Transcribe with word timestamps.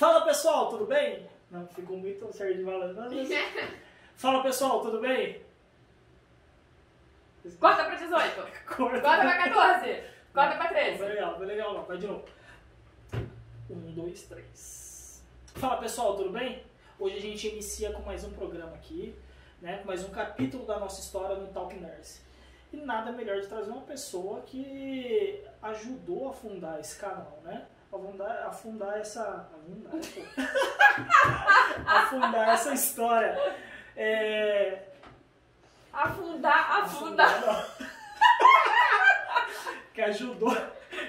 Fala 0.00 0.22
pessoal, 0.22 0.70
tudo 0.70 0.86
bem? 0.86 1.28
Não, 1.50 1.66
ficou 1.66 1.98
muito 1.98 2.32
certo 2.32 2.56
de 2.56 2.62
valor. 2.62 2.94
Fala 4.16 4.42
pessoal, 4.42 4.80
tudo 4.80 4.98
bem? 4.98 5.42
Corta 7.60 7.84
pra 7.84 7.96
18. 7.96 8.08
Corta. 8.64 9.00
Corta 9.02 9.20
pra 9.20 9.50
14. 9.50 10.02
Corta 10.32 10.56
pra 10.56 10.68
Foi 10.68 10.76
13. 10.78 11.02
legal, 11.04 11.36
foi 11.36 11.44
legal 11.44 11.74
não. 11.74 11.82
Vai 11.82 11.98
de 11.98 12.06
novo. 12.06 12.24
Um, 13.68 13.92
dois, 13.92 14.22
três. 14.22 15.22
Fala 15.56 15.76
pessoal, 15.76 16.16
tudo 16.16 16.30
bem? 16.30 16.64
Hoje 16.98 17.18
a 17.18 17.20
gente 17.20 17.48
inicia 17.48 17.92
com 17.92 18.00
mais 18.00 18.24
um 18.24 18.32
programa 18.32 18.76
aqui, 18.76 19.14
né? 19.60 19.82
Mais 19.84 20.02
um 20.02 20.08
capítulo 20.08 20.64
da 20.64 20.78
nossa 20.78 21.02
história 21.02 21.36
no 21.36 21.48
Talk 21.48 21.74
Nurse. 21.74 22.22
E 22.72 22.78
nada 22.78 23.12
melhor 23.12 23.38
de 23.38 23.48
trazer 23.48 23.70
uma 23.70 23.82
pessoa 23.82 24.40
que 24.46 25.44
ajudou 25.60 26.30
a 26.30 26.32
fundar 26.32 26.80
esse 26.80 26.98
canal, 26.98 27.38
né? 27.44 27.66
Afundar, 27.92 28.46
afundar 28.46 28.98
essa. 28.98 29.48
Afundar, 29.52 29.92
pô. 30.14 30.22
afundar 31.90 32.48
essa 32.50 32.72
história. 32.72 33.56
É, 33.96 34.78
Afundar, 35.92 36.82
afundar. 36.82 37.40
não. 37.40 37.66
que 39.92 40.00
ajudou. 40.02 40.56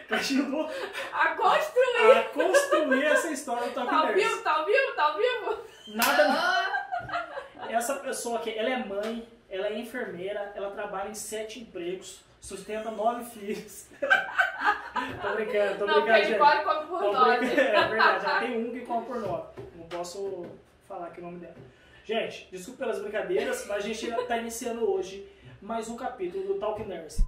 Que 0.07 0.13
ajudou 0.15 0.67
A 1.13 1.27
construir. 1.35 2.17
a 2.17 2.23
construir 2.33 3.05
essa 3.05 3.29
história 3.29 3.67
do 3.69 3.75
Tá 3.75 3.81
ao 3.81 3.87
Nurse. 4.07 4.13
vivo? 4.13 4.41
Tá 4.41 4.51
ao 4.53 4.65
vivo? 4.65 4.93
Tá 4.95 5.03
ao 5.03 5.17
vivo? 5.17 5.57
Nada. 5.89 6.81
Essa 7.69 7.95
pessoa 7.95 8.39
aqui, 8.39 8.57
ela 8.57 8.69
é 8.69 8.77
mãe, 8.83 9.27
ela 9.49 9.67
é 9.67 9.77
enfermeira, 9.77 10.51
ela 10.55 10.71
trabalha 10.71 11.09
em 11.09 11.13
sete 11.15 11.59
empregos, 11.59 12.21
sustenta 12.41 12.89
nove 12.91 13.23
filhos. 13.25 13.87
tô 15.21 15.33
brincando, 15.35 15.79
tô 15.79 15.85
Não, 15.85 15.93
brincando, 15.95 16.17
ele 16.17 16.25
gente. 16.27 16.37
pode 16.37 16.63
comer 16.63 16.85
por 16.87 16.99
Tô. 16.99 17.25
É 17.31 17.87
verdade, 17.87 18.25
ela 18.25 18.39
tem 18.39 18.57
um 18.65 18.71
que 18.71 18.81
come 18.81 19.05
por 19.05 19.19
nove. 19.19 19.47
Não 19.75 19.85
posso 19.85 20.45
falar 20.87 21.07
aqui 21.07 21.19
o 21.19 21.23
nome 21.23 21.39
dela. 21.39 21.55
Gente, 22.03 22.47
desculpa 22.51 22.79
pelas 22.85 22.99
brincadeiras, 23.01 23.65
mas 23.67 23.77
a 23.77 23.87
gente 23.87 24.09
está 24.09 24.37
iniciando 24.37 24.89
hoje 24.89 25.27
mais 25.61 25.87
um 25.89 25.95
capítulo 25.95 26.45
do 26.45 26.55
Talk 26.55 26.83
Nurse. 26.83 27.23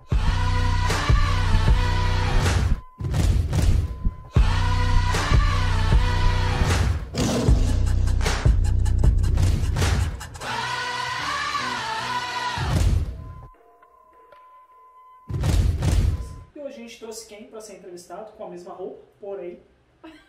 Com 18.21 18.45
a 18.45 18.49
mesma 18.49 18.73
roupa, 18.73 19.03
porém 19.19 19.61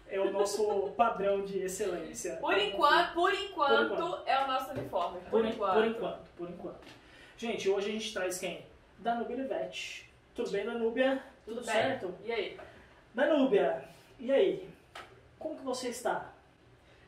é 0.08 0.20
o 0.20 0.30
nosso 0.30 0.92
padrão 0.96 1.44
de 1.44 1.58
excelência. 1.58 2.36
Por 2.36 2.56
enquanto, 2.56 3.14
por 3.14 3.32
enquanto, 3.34 3.88
Por 3.88 3.98
enquanto. 3.98 4.22
é 4.28 4.44
o 4.44 4.46
nosso 4.46 4.70
uniforme. 4.70 5.20
Por, 5.20 5.30
Por, 5.30 5.44
enquanto. 5.46 5.74
por 5.74 5.84
enquanto, 5.86 6.28
por 6.36 6.50
enquanto. 6.50 6.86
Gente, 7.36 7.68
hoje 7.68 7.88
a 7.88 7.92
gente 7.92 8.12
traz 8.12 8.38
quem? 8.38 8.64
Danúbia 8.98 9.36
Livete. 9.36 10.10
Tudo 10.34 10.50
bem, 10.50 10.64
Danúbia? 10.64 11.22
Tudo 11.44 11.56
bem? 11.56 11.64
certo? 11.64 12.14
E 12.24 12.32
aí? 12.32 12.60
Danúbia, 13.12 13.84
e 14.18 14.30
aí? 14.32 14.68
Como 15.38 15.56
que 15.56 15.64
você 15.64 15.88
está? 15.88 16.30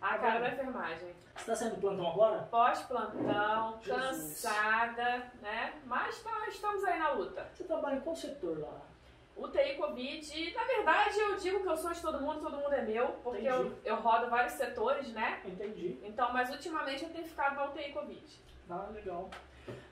A 0.01 0.19
cara 0.19 0.41
da 0.41 0.49
enfermagem. 0.51 1.15
Você 1.35 1.41
está 1.43 1.55
saindo 1.57 1.77
do 1.77 1.81
plantão 1.81 2.11
agora? 2.11 2.43
Pós-plantão, 2.51 3.79
cansada, 3.85 5.31
né? 5.43 5.75
Mas 5.87 6.23
tá- 6.23 6.47
estamos 6.49 6.85
aí 6.85 6.99
na 6.99 7.13
luta. 7.13 7.47
Você 7.55 7.65
trabalha 7.65 7.97
em 7.97 8.01
qual 8.01 8.15
setor 8.17 8.59
lá? 8.61 8.81
UTI 9.37 9.75
Covid, 9.75 10.55
na 10.55 10.65
verdade 10.65 11.19
eu 11.19 11.37
digo 11.37 11.63
que 11.63 11.69
eu 11.69 11.77
sou 11.77 11.93
de 11.93 12.01
todo 12.01 12.21
mundo, 12.21 12.41
todo 12.41 12.57
mundo 12.57 12.73
é 12.73 12.83
meu, 12.83 13.09
porque 13.23 13.47
eu, 13.47 13.67
Entendi. 13.67 13.77
eu 13.85 13.97
rodo 13.97 14.31
vários 14.31 14.55
setores, 14.55 15.13
né? 15.13 15.43
Entendi. 15.45 15.99
Então, 16.03 16.33
mas 16.33 16.51
ultimamente 16.51 17.05
eu 17.05 17.11
tenho 17.11 17.27
ficado 17.27 17.55
na 17.57 17.67
UTI 17.67 17.93
Covid. 17.93 18.41
Ah, 18.71 18.89
legal. 18.95 19.31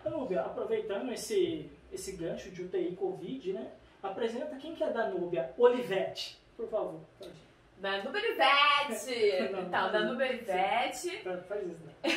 Danúbia, 0.03 0.41
aproveitando 0.43 1.13
esse, 1.13 1.71
esse 1.93 2.13
gancho 2.13 2.51
de 2.51 2.63
UTI 2.63 2.97
Covid, 2.97 3.53
né? 3.53 3.71
Apresenta 4.03 4.57
quem 4.57 4.75
que 4.75 4.83
é 4.83 4.91
Danúbia 4.91 5.53
Olivete, 5.59 6.39
por 6.57 6.69
favor. 6.69 7.01
Faz, 7.19 7.33
Danube 7.77 8.19
Olivete! 8.19 9.51
Não, 9.53 9.61
Então, 9.63 9.83
não. 9.83 9.93
Danube 9.93 10.23
Olivete. 10.25 11.23
faz 11.23 11.65
isso, 11.67 11.85
né? 11.85 11.93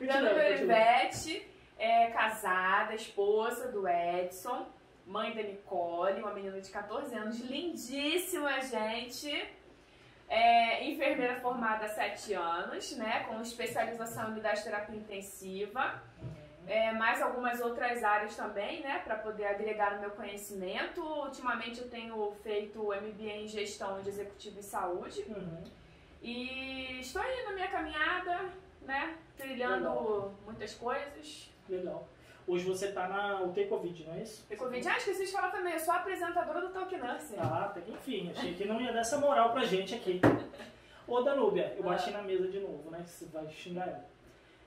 Danube 0.00 0.34
continua. 0.34 0.46
Olivete 0.46 1.46
é 1.78 2.10
casada, 2.10 2.94
esposa 2.94 3.68
do 3.68 3.86
Edson, 3.86 4.66
mãe 5.06 5.34
da 5.34 5.42
Nicole, 5.42 6.20
uma 6.20 6.32
menina 6.32 6.60
de 6.60 6.70
14 6.70 7.14
anos, 7.14 7.38
lindíssima, 7.40 8.60
gente. 8.62 9.30
É, 10.28 10.84
enfermeira 10.84 11.40
formada 11.40 11.84
há 11.84 11.88
7 11.88 12.34
anos, 12.34 12.96
né? 12.96 13.24
Com 13.28 13.40
especialização 13.40 14.28
em 14.28 14.32
unidade 14.32 14.58
de 14.58 14.64
terapia 14.64 14.96
intensiva. 14.96 16.02
É, 16.66 16.90
mais 16.90 17.22
algumas 17.22 17.60
outras 17.60 18.02
áreas 18.02 18.34
também, 18.34 18.82
né? 18.82 18.98
Para 19.04 19.14
poder 19.16 19.46
agregar 19.46 19.94
no 19.94 20.00
meu 20.00 20.10
conhecimento. 20.10 21.00
Ultimamente 21.00 21.80
eu 21.80 21.88
tenho 21.88 22.32
feito 22.42 22.82
MBA 22.82 23.36
em 23.42 23.46
gestão 23.46 24.02
de 24.02 24.08
executivo 24.08 24.58
em 24.58 24.62
saúde. 24.62 25.24
Uhum. 25.28 25.62
E 26.20 26.98
estou 26.98 27.22
aí 27.22 27.44
na 27.44 27.52
minha 27.52 27.68
caminhada, 27.68 28.50
né? 28.82 29.16
Trilhando 29.36 29.88
Legal. 29.88 30.34
muitas 30.44 30.74
coisas. 30.74 31.55
Legal. 31.68 32.08
Hoje 32.46 32.64
você 32.64 32.92
tá 32.92 33.08
na 33.08 33.42
UTI 33.42 33.66
Covid, 33.66 34.04
não 34.04 34.14
é 34.14 34.22
isso? 34.22 34.46
E 34.48 34.56
Covid, 34.56 34.88
ah, 34.88 34.96
esqueci 34.96 35.26
de 35.26 35.32
falar 35.32 35.50
também, 35.50 35.72
eu 35.72 35.80
sou 35.80 35.92
apresentadora 35.94 36.60
do 36.60 36.68
Talk 36.68 36.96
Nurse. 36.96 37.34
Ah, 37.38 37.74
que 37.74 37.90
enfim, 37.90 38.30
achei 38.30 38.54
que 38.54 38.64
não 38.64 38.80
ia 38.80 38.92
dar 38.92 39.00
essa 39.00 39.18
moral 39.18 39.52
pra 39.52 39.64
gente 39.64 39.94
aqui. 39.94 40.20
Ô 41.08 41.22
Danúbia, 41.22 41.74
eu 41.76 41.82
bati 41.82 42.10
na 42.10 42.22
mesa 42.22 42.48
de 42.48 42.60
novo, 42.60 42.90
né? 42.90 43.04
Você 43.04 43.24
vai 43.26 43.48
xingar 43.48 43.88
ela. 43.88 44.04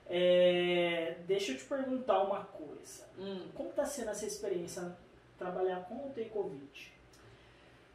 É, 0.08 1.16
deixa 1.26 1.52
eu 1.52 1.56
te 1.56 1.64
perguntar 1.64 2.22
uma 2.22 2.44
coisa. 2.44 3.06
Hum. 3.18 3.48
Como 3.54 3.70
tá 3.70 3.84
sendo 3.84 4.10
essa 4.10 4.26
experiência 4.26 4.94
trabalhar 5.38 5.84
com 5.84 6.08
UTI 6.08 6.26
Covid? 6.26 6.92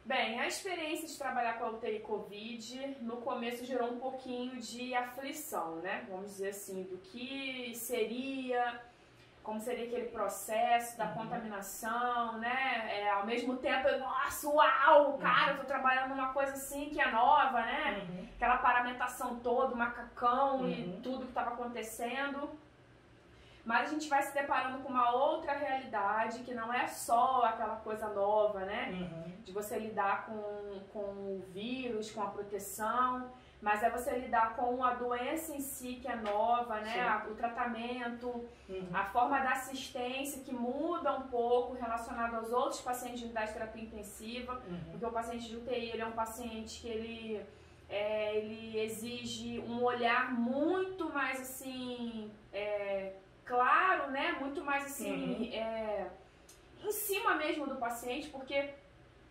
Bem, 0.04 0.38
a 0.38 0.46
experiência 0.46 1.08
de 1.08 1.18
trabalhar 1.18 1.58
com 1.58 1.64
a 1.64 1.70
UTI 1.70 1.98
Covid 2.00 2.96
no 3.02 3.16
começo 3.18 3.64
gerou 3.64 3.92
um 3.92 3.98
pouquinho 3.98 4.56
de 4.60 4.94
aflição, 4.94 5.76
né? 5.76 6.06
Vamos 6.08 6.30
dizer 6.30 6.50
assim, 6.50 6.84
do 6.84 6.96
que 6.98 7.72
seria, 7.74 8.80
como 9.46 9.60
seria 9.60 9.86
aquele 9.86 10.08
processo 10.08 10.98
da 10.98 11.04
Uhum. 11.06 11.14
contaminação, 11.14 12.38
né? 12.38 13.00
É, 13.00 13.10
ao 13.10 13.24
mesmo 13.24 13.56
tempo, 13.58 13.86
eu, 13.86 14.00
nossa, 14.00 14.48
uau, 14.48 15.16
cara, 15.18 15.52
eu 15.52 15.58
tô 15.58 15.64
trabalhando 15.64 16.08
numa 16.10 16.32
coisa 16.32 16.52
assim 16.54 16.90
que 16.90 17.00
é 17.00 17.08
nova, 17.10 17.60
né? 17.62 18.04
Uhum. 18.08 18.26
aquela 18.36 18.58
paramentação 18.58 19.36
toda, 19.36 19.72
o 19.72 19.78
macacão 19.78 20.56
Uhum. 20.62 20.68
e 20.68 21.00
tudo 21.02 21.20
que 21.22 21.28
estava 21.28 21.50
acontecendo. 21.54 22.50
Mas 23.64 23.88
a 23.88 23.92
gente 23.92 24.08
vai 24.08 24.22
se 24.22 24.32
deparando 24.34 24.78
com 24.78 24.88
uma 24.88 25.10
outra 25.12 25.52
realidade 25.52 26.40
que 26.40 26.52
não 26.54 26.72
é 26.72 26.86
só 26.88 27.44
aquela 27.44 27.76
coisa 27.76 28.08
nova, 28.08 28.60
né? 28.60 28.88
Uhum. 28.92 29.32
De 29.44 29.52
você 29.52 29.78
lidar 29.78 30.26
com, 30.26 30.80
com 30.92 31.00
o 31.00 31.44
vírus, 31.52 32.10
com 32.10 32.22
a 32.22 32.26
proteção, 32.26 33.30
mas 33.62 33.82
é 33.82 33.88
você 33.90 34.10
lidar 34.18 34.54
com 34.54 34.84
a 34.84 34.94
doença 34.94 35.54
em 35.54 35.60
si 35.60 35.94
que 36.00 36.06
é 36.08 36.16
nova, 36.16 36.78
né? 36.80 37.00
A- 37.00 37.26
O 37.30 37.34
tratamento, 37.34 38.28
Uhum. 38.68 38.88
a 38.92 39.04
forma 39.04 39.38
da 39.40 39.52
assistência 39.52 40.42
que 40.42 40.52
muda 40.52 41.12
um 41.16 41.22
pouco 41.28 41.72
relacionado 41.74 42.34
aos 42.36 42.52
outros 42.52 42.80
pacientes 42.80 43.20
de 43.20 43.24
unidade 43.26 43.48
de 43.48 43.52
terapia 43.54 43.82
intensiva. 43.82 44.54
Uhum. 44.68 44.80
Porque 44.90 45.06
o 45.06 45.10
paciente 45.10 45.48
de 45.48 45.56
UTI 45.56 45.90
ele 45.90 46.02
é 46.02 46.06
um 46.06 46.12
paciente 46.12 46.80
que 46.82 46.88
ele, 46.88 47.46
é, 47.88 48.36
ele 48.36 48.78
exige 48.78 49.58
um 49.60 49.82
olhar 49.82 50.32
muito 50.32 51.08
mais 51.12 51.40
assim 51.40 52.30
é, 52.52 53.12
claro, 53.44 54.10
né? 54.10 54.32
Muito 54.38 54.62
mais 54.64 54.84
assim 54.86 55.50
é, 55.54 56.08
em 56.84 56.92
cima 56.92 57.34
mesmo 57.36 57.66
do 57.66 57.76
paciente, 57.76 58.28
porque 58.28 58.70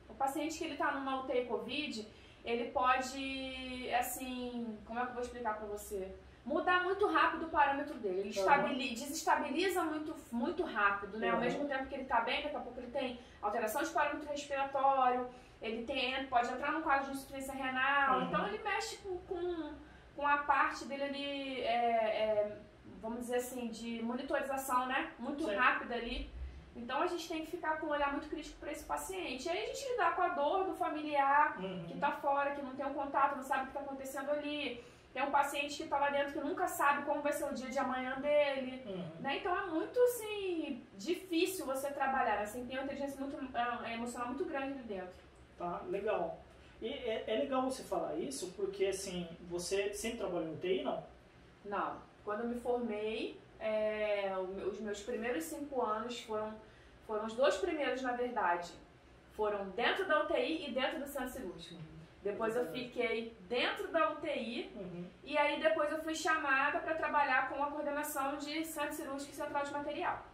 o 0.10 0.14
paciente 0.16 0.58
que 0.58 0.64
ele 0.64 0.74
está 0.74 0.92
numa 0.92 1.22
UTI 1.24 1.46
COVID, 1.46 2.08
ele 2.46 2.72
pode 2.72 3.90
assim, 4.00 4.78
como 4.86 5.00
é 5.00 5.04
que 5.04 5.10
eu 5.10 5.14
vou 5.16 5.24
explicar 5.24 5.56
para 5.58 5.66
você? 5.68 6.16
Mudar 6.46 6.84
muito 6.84 7.08
rápido 7.08 7.48
o 7.48 7.50
parâmetro 7.50 7.96
dele. 7.96 8.20
Ele 8.20 8.30
estabili- 8.30 8.94
desestabiliza 8.94 9.84
muito, 9.84 10.16
muito 10.32 10.64
rápido, 10.64 11.18
né? 11.18 11.30
Ao 11.30 11.36
Uhum. 11.38 11.42
mesmo 11.42 11.68
tempo 11.68 11.88
que 11.88 11.96
ele 11.96 12.06
tá 12.06 12.22
bem, 12.22 12.44
daqui 12.44 12.56
a 12.56 12.60
pouco 12.60 12.80
ele 12.80 12.92
tem 12.92 13.20
alteração 13.42 13.82
de 13.82 13.90
parâmetro 13.90 14.30
respiratório, 14.30 15.28
ele 15.62 15.84
tem, 15.86 16.24
pode 16.28 16.52
entrar 16.54 16.72
num 16.72 16.84
quadro 16.84 17.08
de 17.08 17.14
insuficiência 17.18 17.54
renal, 17.54 18.20
Uhum. 18.20 18.26
então 18.28 18.48
ele 18.48 18.60
mexe 18.60 18.98
com, 18.98 19.18
com, 19.22 19.74
com 20.16 20.28
a 20.28 20.38
parte 20.40 20.86
dele 20.86 21.04
ali, 21.04 21.62
é, 21.62 21.68
é, 21.72 22.58
vamos 23.02 23.22
dizer 23.22 23.38
assim, 23.38 23.68
de 23.70 24.04
monitorização, 24.04 24.86
né? 24.86 25.12
Muito 25.18 25.46
Sim. 25.46 25.56
rápida 25.56 25.96
ali. 25.96 26.30
Então 26.76 27.02
a 27.02 27.08
gente 27.08 27.28
tem 27.28 27.46
que 27.46 27.52
ficar 27.52 27.80
com 27.80 27.88
um 27.88 27.92
olhar 27.92 28.12
muito 28.12 28.28
crítico 28.30 28.60
para 28.60 28.72
esse 28.72 28.84
paciente. 28.84 29.46
E 29.48 29.50
aí 29.50 29.64
a 29.64 29.68
gente 29.68 29.90
lidar 29.92 30.16
com 30.16 30.22
a 30.22 30.28
dor 30.30 30.66
do 30.66 30.74
familiar 30.76 31.58
Uhum. 31.60 31.86
que 31.88 31.98
tá 31.98 32.12
fora, 32.12 32.52
que 32.52 32.62
não 32.62 32.76
tem 32.76 32.86
um 32.86 32.94
contato, 32.94 33.38
não 33.38 33.44
sabe 33.44 33.64
o 33.64 33.68
que 33.68 33.74
tá 33.74 33.80
acontecendo 33.80 34.30
ali. 34.32 34.84
Tem 35.14 35.24
um 35.24 35.32
paciente 35.32 35.82
que 35.82 35.88
tá 35.88 35.98
lá 35.98 36.10
dentro 36.10 36.34
que 36.34 36.40
nunca 36.42 36.68
sabe 36.68 37.06
como 37.06 37.22
vai 37.22 37.32
ser 37.32 37.46
o 37.46 37.54
dia 37.54 37.70
de 37.70 37.80
amanhã 37.80 38.20
dele. 38.20 38.84
Uhum. 38.86 39.22
Né? 39.22 39.38
Então 39.38 39.58
é 39.58 39.66
muito 39.68 39.98
assim 39.98 40.84
difícil 40.98 41.66
você 41.66 41.90
trabalhar, 41.92 42.40
assim, 42.42 42.66
tem 42.66 42.78
uma 42.78 42.84
inteligência 42.84 43.18
muito, 43.22 43.38
é, 43.86 43.94
emocional 43.94 44.28
muito 44.28 44.44
grande 44.44 44.74
ali 44.74 44.84
dentro. 44.84 45.16
Tá, 45.58 45.82
legal. 45.88 46.38
E 46.82 46.90
é, 46.90 47.24
é 47.26 47.36
legal 47.38 47.62
você 47.62 47.84
falar 47.84 48.16
isso, 48.16 48.52
porque 48.58 48.88
assim, 48.88 49.26
você 49.50 49.94
sempre 49.94 50.18
trabalhou 50.18 50.52
em 50.52 50.58
TI, 50.58 50.84
não? 50.84 51.02
Não. 51.64 51.96
Quando 52.26 52.42
eu 52.42 52.48
me 52.50 52.60
formei, 52.60 53.40
é, 53.66 54.34
os 54.72 54.80
meus 54.80 55.02
primeiros 55.02 55.44
cinco 55.46 55.82
anos 55.82 56.20
foram, 56.22 56.54
foram 57.08 57.26
os 57.26 57.34
dois 57.34 57.56
primeiros, 57.58 58.02
na 58.02 58.14
verdade, 58.14 58.72
foram 59.34 59.70
dentro 59.72 60.08
da 60.08 60.24
UTI 60.24 60.68
e 60.70 60.72
dentro 60.72 61.00
do 61.00 61.08
centro 61.08 61.30
cirúrgico. 61.30 61.82
Depois 62.24 62.56
eu 62.56 62.66
fiquei 62.72 63.36
dentro 63.50 63.88
da 63.90 64.12
UTI 64.14 64.72
Uhum. 64.76 65.06
e 65.24 65.38
aí 65.38 65.62
depois 65.62 65.92
eu 65.92 66.02
fui 66.04 66.16
chamada 66.16 66.80
para 66.80 66.96
trabalhar 66.96 67.50
com 67.50 67.64
a 67.64 67.68
coordenação 67.72 68.38
de 68.38 68.66
centro 68.66 68.94
cirúrgico 68.94 69.32
e 69.32 69.36
central 69.36 69.64
de 69.64 69.72
material. 69.72 70.26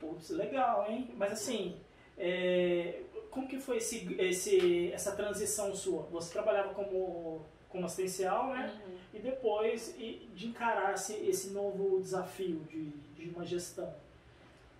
Putz, 0.00 0.30
legal, 0.30 0.86
hein? 0.88 1.10
Mas 1.16 1.32
assim, 1.32 1.78
é, 2.18 3.02
como 3.30 3.46
que 3.46 3.58
foi 3.60 3.76
esse, 3.76 4.14
esse, 4.18 4.92
essa 4.92 5.12
transição 5.14 5.74
sua? 5.74 6.02
Você 6.04 6.32
trabalhava 6.32 6.72
como, 6.74 7.44
como 7.72 7.86
assistencial, 7.86 8.48
né? 8.48 8.80
E 9.14 9.18
depois 9.18 9.94
e- 9.98 10.28
de 10.34 10.46
encarar 10.48 10.94
esse, 10.94 11.14
esse 11.14 11.50
novo 11.50 12.00
desafio 12.00 12.60
de, 12.70 12.90
de 12.90 13.30
uma 13.30 13.44
gestão. 13.44 13.92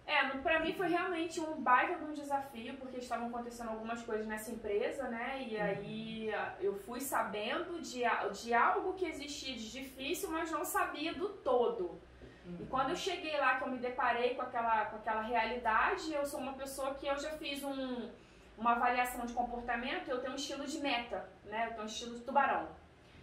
É, 0.07 0.29
pra 0.39 0.61
mim 0.61 0.73
foi 0.75 0.89
realmente 0.89 1.41
um 1.41 1.55
baita 1.61 1.95
de 1.97 2.05
um 2.05 2.13
desafio, 2.13 2.75
porque 2.77 2.99
estavam 2.99 3.29
acontecendo 3.29 3.71
algumas 3.71 4.03
coisas 4.03 4.27
nessa 4.27 4.51
empresa, 4.51 5.05
né? 5.09 5.47
E 5.49 5.57
aí 5.59 6.35
a- 6.35 6.55
eu 6.61 6.75
fui 6.75 7.01
sabendo 7.01 7.81
de, 7.81 8.03
de 8.43 8.53
algo 8.55 8.95
que 8.95 9.07
existia 9.07 9.55
de 9.55 9.71
difícil, 9.71 10.31
mas 10.31 10.51
não 10.51 10.65
sabia 10.65 11.15
do 11.15 11.29
todo. 11.29 11.99
E 12.61 12.65
quando 12.67 12.91
eu 12.91 12.97
cheguei 12.97 13.37
lá, 13.39 13.57
que 13.59 13.65
eu 13.65 13.71
me 13.71 13.79
deparei 13.79 14.35
com 14.35 14.43
aquela, 14.43 14.87
com 14.87 14.97
aquela 14.97 15.23
realidade, 15.23 16.13
eu 16.13 16.27
sou 16.27 16.41
uma 16.41 16.55
pessoa 16.55 16.93
que 16.95 17.07
eu 17.07 17.17
já 17.17 17.31
fiz 17.39 17.63
um, 17.63 18.11
uma 18.59 18.73
avaliação 18.73 19.25
de 19.25 19.33
comportamento, 19.33 20.09
eu 20.09 20.19
tenho 20.21 20.33
um 20.33 20.37
estilo 20.37 20.67
de 20.67 20.81
meta, 20.81 21.29
né? 21.45 21.67
Eu 21.67 21.71
tenho 21.71 21.83
um 21.85 21.87
estilo 21.87 22.17
de 22.19 22.25
tubarão. 22.25 22.67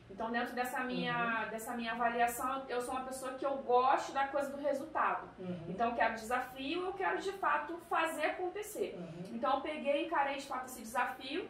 Então, 0.10 0.32
dentro 0.32 0.56
dessa 0.56 0.80
minha, 0.84 1.46
dessa 1.46 1.76
minha 1.76 1.92
avaliação, 1.92 2.66
eu 2.68 2.82
sou 2.82 2.96
uma 2.96 3.06
pessoa 3.06 3.34
que 3.34 3.46
eu 3.46 3.58
gosto 3.58 4.12
da 4.12 4.28
coisa 4.28 4.50
do 4.50 4.58
resultado. 4.58 5.30
Uhum. 5.38 5.66
Então, 5.70 5.90
eu 5.90 5.96
quero 5.96 6.16
desafio, 6.16 6.86
eu 6.86 6.94
quero 6.94 7.20
de 7.20 7.32
fato 7.34 7.78
fazer 7.90 8.26
acontecer. 8.26 8.96
Uhum. 8.98 9.36
Então, 9.36 9.56
eu 9.56 9.62
peguei 9.62 10.04
e 10.04 10.06
encarei 10.08 10.38
de 10.38 10.48
fato 10.48 10.66
esse 10.66 10.82
desafio. 10.82 11.48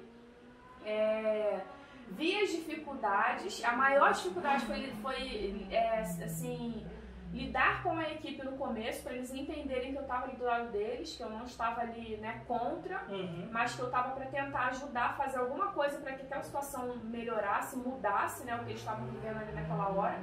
É, 0.85 1.61
vi 2.09 2.41
as 2.41 2.50
dificuldades. 2.51 3.63
A 3.63 3.71
maior 3.71 4.11
dificuldade 4.11 4.65
foi, 4.65 4.91
foi 5.01 5.67
é, 5.71 6.01
assim, 6.01 6.85
lidar 7.31 7.84
com 7.84 7.92
a 7.98 8.10
equipe 8.10 8.44
no 8.44 8.54
começo, 8.54 9.04
para 9.04 9.14
eles 9.14 9.31
entenderem 9.34 9.92
que 9.92 9.98
eu 9.98 10.02
estava 10.02 10.26
ali 10.26 10.36
do 10.36 10.44
lado 10.46 10.72
deles, 10.72 11.16
que 11.16 11.22
eu 11.22 11.30
não 11.30 11.44
estava 11.44 11.81
ali 11.81 12.18
né, 12.18 12.42
contra, 12.48 13.04
Uhum. 13.08 13.48
mas 13.52 13.76
que 13.76 13.81
eu 13.81 13.86
estava 13.86 14.12
para 14.12 14.26
tentar 14.26 14.68
ajudar, 14.70 15.16
fazer 15.16 15.38
alguma 15.38 15.68
coisa 15.68 16.00
para 16.00 16.14
que 16.14 16.24
aquela 16.24 16.42
situação 16.44 16.96
melhorasse, 17.04 17.76
mudasse 17.78 18.44
né, 18.46 18.56
o 18.56 18.60
que 18.64 18.72
eles 18.72 18.80
estavam 18.80 19.06
vivendo 19.08 19.38
ali 19.38 19.52
naquela 19.52 19.90
hora. 19.90 20.18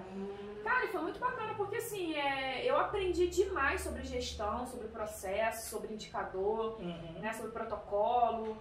Cara, 0.65 0.85
e 0.85 0.89
foi 0.89 1.01
muito 1.01 1.21
bacana 1.21 1.55
porque 1.55 1.77
assim, 1.77 2.15
é, 2.17 2.65
eu 2.69 2.77
aprendi 2.77 3.29
demais 3.29 3.83
sobre 3.83 4.03
gestão, 4.03 4.67
sobre 4.67 4.89
processo, 4.89 5.71
sobre 5.71 5.95
indicador, 5.95 6.81
Uhum. 6.81 7.21
né, 7.21 7.33
sobre 7.33 7.53
protocolo 7.53 8.57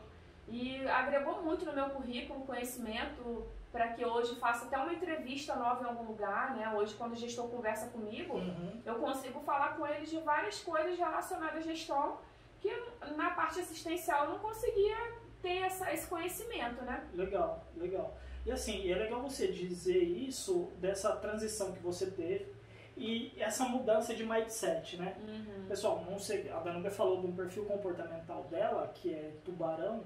e 0.48 0.88
agregou 0.88 1.42
muito 1.42 1.66
no 1.66 1.74
meu 1.74 1.90
currículo 1.90 2.42
conhecimento 2.46 3.48
para 3.76 3.90
que 3.90 4.06
hoje 4.06 4.36
faça 4.38 4.64
até 4.66 4.78
uma 4.78 4.94
entrevista 4.94 5.54
nova 5.54 5.84
em 5.84 5.86
algum 5.86 6.04
lugar, 6.06 6.56
né? 6.56 6.74
Hoje 6.74 6.94
quando 6.96 7.12
o 7.12 7.16
gestor 7.18 7.50
conversa 7.50 7.88
comigo, 7.88 8.36
Uhum. 8.38 8.82
eu 8.86 8.96
consigo 8.96 9.42
falar 9.42 9.76
com 9.76 9.86
ele 9.86 10.06
de 10.06 10.18
várias 10.22 10.62
coisas 10.62 10.98
relacionadas 10.98 11.58
à 11.58 11.62
gestão 11.62 12.18
que 12.62 12.72
na 13.18 13.32
parte 13.32 13.60
assistencial 13.60 14.24
eu 14.26 14.32
não 14.32 14.40
conseguia 14.40 14.96
ter 15.42 15.58
essa, 15.58 15.92
esse 15.94 16.08
conhecimento, 16.08 16.82
né? 16.86 17.06
Legal, 17.14 17.66
legal. 17.76 18.18
E 18.46 18.52
assim, 18.52 18.90
é 18.90 18.96
legal 18.96 19.22
você 19.22 19.50
dizer 19.50 20.02
isso, 20.02 20.72
dessa 20.78 21.14
transição 21.18 21.74
que 21.74 21.80
você 21.80 22.10
teve 22.10 22.48
e 22.96 23.34
essa 23.38 23.66
mudança 23.66 24.16
de 24.16 24.26
mindset, 24.26 24.96
né? 24.96 25.18
Pessoal, 25.68 26.02
não 26.10 26.18
sei, 26.18 26.50
a 26.50 26.60
Danúbia 26.62 26.92
falou 26.92 27.20
de 27.20 27.28
um 27.28 27.36
perfil 27.36 27.66
comportamental 27.66 28.44
dela, 28.46 28.90
que 28.96 29.14
é 29.14 29.34
tubarão. 29.44 30.06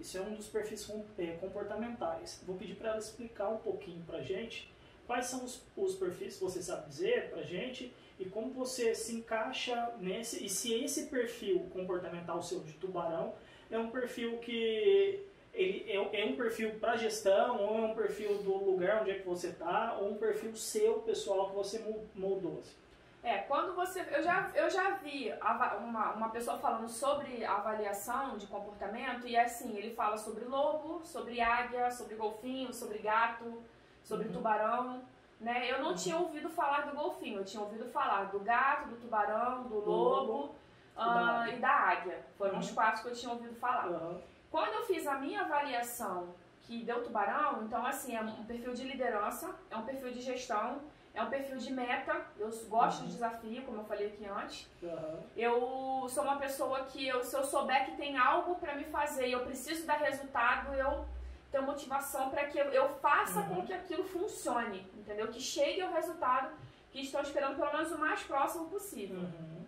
Isso 0.00 0.18
é 0.18 0.20
um 0.20 0.34
dos 0.34 0.48
perfis 0.48 0.88
eh, 1.18 1.36
comportamentais. 1.40 2.42
Vou 2.46 2.56
pedir 2.56 2.74
para 2.74 2.90
ela 2.90 2.98
explicar 2.98 3.48
um 3.48 3.58
pouquinho 3.58 4.02
pra 4.04 4.20
gente 4.20 4.72
quais 5.06 5.26
são 5.26 5.44
os, 5.44 5.62
os 5.76 5.94
perfis 5.94 6.36
que 6.36 6.44
você 6.44 6.62
sabe 6.62 6.88
dizer 6.88 7.30
pra 7.30 7.42
gente 7.42 7.92
e 8.18 8.24
como 8.24 8.50
você 8.52 8.94
se 8.94 9.14
encaixa 9.14 9.92
nesse 9.98 10.44
e 10.44 10.48
se 10.48 10.72
esse 10.74 11.06
perfil 11.06 11.60
comportamental 11.72 12.42
seu 12.42 12.60
de 12.60 12.72
tubarão 12.74 13.34
é 13.70 13.78
um 13.78 13.90
perfil 13.90 14.38
que 14.38 15.24
ele 15.52 15.84
é, 15.90 16.22
é 16.22 16.24
um 16.24 16.36
perfil 16.36 16.78
para 16.78 16.96
gestão 16.96 17.60
ou 17.60 17.78
é 17.78 17.80
um 17.82 17.94
perfil 17.94 18.38
do 18.38 18.56
lugar 18.64 19.02
onde 19.02 19.10
é 19.10 19.18
que 19.18 19.26
você 19.26 19.48
está 19.48 19.98
ou 19.98 20.12
um 20.12 20.16
perfil 20.16 20.54
seu 20.56 21.00
pessoal 21.00 21.50
que 21.50 21.56
você 21.56 21.84
moldou. 22.14 22.58
assim? 22.58 22.81
É, 23.22 23.38
quando 23.38 23.74
você. 23.74 24.00
Eu 24.10 24.22
já, 24.22 24.50
eu 24.54 24.68
já 24.68 24.90
vi 24.96 25.32
uma, 25.80 26.10
uma 26.12 26.28
pessoa 26.30 26.58
falando 26.58 26.88
sobre 26.88 27.44
avaliação 27.44 28.36
de 28.36 28.46
comportamento, 28.48 29.26
e 29.28 29.36
é 29.36 29.44
assim, 29.44 29.76
ele 29.76 29.94
fala 29.94 30.16
sobre 30.16 30.44
lobo, 30.44 31.00
sobre 31.04 31.40
águia, 31.40 31.88
sobre 31.90 32.16
golfinho, 32.16 32.72
sobre 32.74 32.98
gato, 32.98 33.62
sobre 34.02 34.26
Uhum. 34.26 34.32
tubarão. 34.32 35.02
Né? 35.40 35.70
Eu 35.70 35.80
não 35.80 35.90
Uhum. 35.90 35.94
tinha 35.96 36.16
ouvido 36.16 36.48
falar 36.48 36.82
do 36.82 36.96
golfinho, 36.96 37.38
eu 37.40 37.44
tinha 37.44 37.62
ouvido 37.62 37.84
falar 37.90 38.24
do 38.24 38.40
gato, 38.40 38.88
do 38.88 38.96
tubarão, 38.96 39.62
do 39.64 39.68
Do 39.68 39.90
lobo 39.90 40.32
lobo 40.32 40.54
ah, 40.96 41.46
e 41.48 41.56
da 41.58 41.70
águia. 41.70 42.24
Foram 42.38 42.58
os 42.58 42.68
Uhum. 42.68 42.74
quatro 42.74 43.02
que 43.02 43.08
eu 43.08 43.14
tinha 43.14 43.32
ouvido 43.32 43.54
falar. 43.56 43.86
Aham. 43.86 44.20
Quando 44.50 44.72
eu 44.74 44.82
fiz 44.84 45.06
a 45.06 45.14
minha 45.16 45.42
avaliação 45.42 46.34
que 46.62 46.84
deu 46.84 47.02
tubarão, 47.02 47.62
então 47.64 47.84
assim, 47.86 48.14
é 48.16 48.20
um 48.20 48.44
perfil 48.44 48.72
de 48.74 48.84
liderança, 48.84 49.52
é 49.70 49.76
um 49.76 49.82
perfil 49.82 50.12
de 50.12 50.20
gestão, 50.20 50.80
é 51.14 51.22
um 51.22 51.28
perfil 51.28 51.58
de 51.58 51.72
meta, 51.72 52.24
eu 52.38 52.48
gosto 52.68 53.00
Uhum. 53.00 53.06
de 53.06 53.12
desafio, 53.12 53.62
como 53.64 53.80
eu 53.80 53.84
falei 53.84 54.06
aqui 54.08 54.24
antes. 54.26 54.68
Aham. 54.82 55.20
Eu 55.36 56.06
sou 56.08 56.24
uma 56.24 56.36
pessoa 56.36 56.84
que, 56.84 57.06
eu, 57.06 57.22
se 57.22 57.36
eu 57.36 57.44
souber 57.44 57.84
que 57.86 57.96
tem 57.96 58.16
algo 58.16 58.54
pra 58.56 58.74
me 58.74 58.84
fazer 58.84 59.28
e 59.28 59.32
eu 59.32 59.40
preciso 59.44 59.86
dar 59.86 59.98
resultado, 59.98 60.72
eu 60.74 61.04
tenho 61.50 61.64
motivação 61.64 62.30
para 62.30 62.46
que 62.46 62.58
eu, 62.58 62.64
eu 62.72 62.88
faça 63.00 63.40
Uhum. 63.40 63.56
com 63.56 63.66
que 63.66 63.72
aquilo 63.74 64.04
funcione, 64.04 64.80
entendeu? 64.96 65.28
Que 65.28 65.40
chegue 65.40 65.82
ao 65.82 65.92
resultado 65.92 66.50
que 66.90 67.00
estou 67.00 67.20
esperando 67.22 67.56
pelo 67.56 67.72
menos 67.72 67.90
o 67.92 67.98
mais 67.98 68.22
próximo 68.22 68.68
possível. 68.70 69.18
Uhum. 69.18 69.66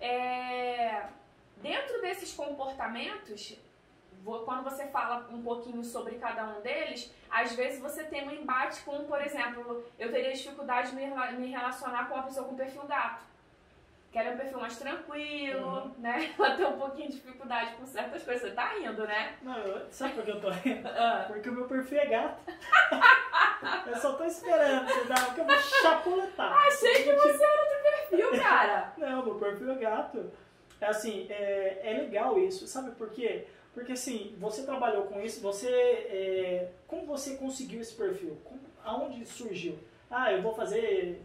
É, 0.00 1.06
dentro 1.62 2.00
desses 2.00 2.32
comportamentos, 2.34 3.56
quando 4.24 4.64
você 4.64 4.86
fala 4.86 5.26
um 5.30 5.42
pouquinho 5.42 5.84
sobre 5.84 6.16
cada 6.16 6.44
um 6.44 6.60
deles, 6.60 7.12
às 7.30 7.52
vezes 7.54 7.80
você 7.80 8.04
tem 8.04 8.26
um 8.26 8.30
embate 8.30 8.80
com, 8.82 9.04
por 9.04 9.20
exemplo, 9.20 9.84
eu 9.98 10.10
teria 10.10 10.32
dificuldade 10.32 10.90
de 10.90 10.96
me 10.96 11.04
rela- 11.04 11.32
me 11.32 11.48
relacionar 11.50 12.08
com 12.08 12.14
uma 12.14 12.22
pessoa 12.24 12.46
com 12.46 12.56
perfil 12.56 12.84
gato. 12.84 13.22
Que 14.10 14.18
ela 14.20 14.28
é 14.30 14.32
um 14.34 14.36
perfil 14.36 14.60
mais 14.60 14.78
tranquilo, 14.78 15.90
né? 15.98 16.32
Ela 16.38 16.56
tem 16.56 16.64
um 16.66 16.78
pouquinho 16.78 17.08
de 17.08 17.14
dificuldade 17.16 17.74
com 17.74 17.84
certas 17.84 18.22
coisas. 18.22 18.42
Você 18.48 18.54
tá 18.54 18.68
rindo, 18.68 19.04
né? 19.08 19.34
Não, 19.42 19.58
eu- 19.58 19.90
sabe 19.90 20.14
por 20.14 20.24
que 20.24 20.30
eu 20.30 20.40
tô 20.40 20.50
rindo? 20.50 20.86
Ah, 20.88 21.24
Porque 21.26 21.48
o 21.48 21.52
meu 21.52 21.66
perfil 21.66 21.98
é 21.98 22.06
gato. 22.06 22.38
eu 23.88 23.96
só 23.96 24.12
tô 24.12 24.24
esperando 24.24 24.86
você 24.86 25.04
dar, 25.06 25.24
porque 25.26 25.40
eu 25.40 25.44
vou 25.44 25.58
chapuletar. 25.58 26.52
achei 26.66 27.02
que 27.02 27.12
você 27.12 27.42
era 27.44 27.64
do 27.64 27.82
perfil, 27.82 28.40
cara. 28.40 28.92
Não, 28.98 29.24
meu 29.24 29.34
perfil 29.34 29.72
é 29.72 29.74
gato. 29.74 30.30
É 30.80 30.86
assim, 30.86 31.26
é, 31.30 31.80
é 31.82 31.92
legal 31.94 32.38
isso. 32.38 32.66
Sabe 32.68 32.92
por 32.92 33.10
quê? 33.10 33.46
Porque 33.74 33.92
assim, 33.92 34.34
você 34.38 34.62
trabalhou 34.62 35.04
com 35.04 35.20
isso, 35.20 35.40
você. 35.40 35.68
é, 35.68 36.70
como 36.86 37.04
você 37.06 37.36
conseguiu 37.36 37.80
esse 37.80 37.94
perfil? 37.94 38.38
Como, 38.44 38.60
aonde 38.84 39.24
surgiu? 39.26 39.78
Ah, 40.10 40.32
eu 40.32 40.40
vou 40.42 40.54
fazer 40.54 41.20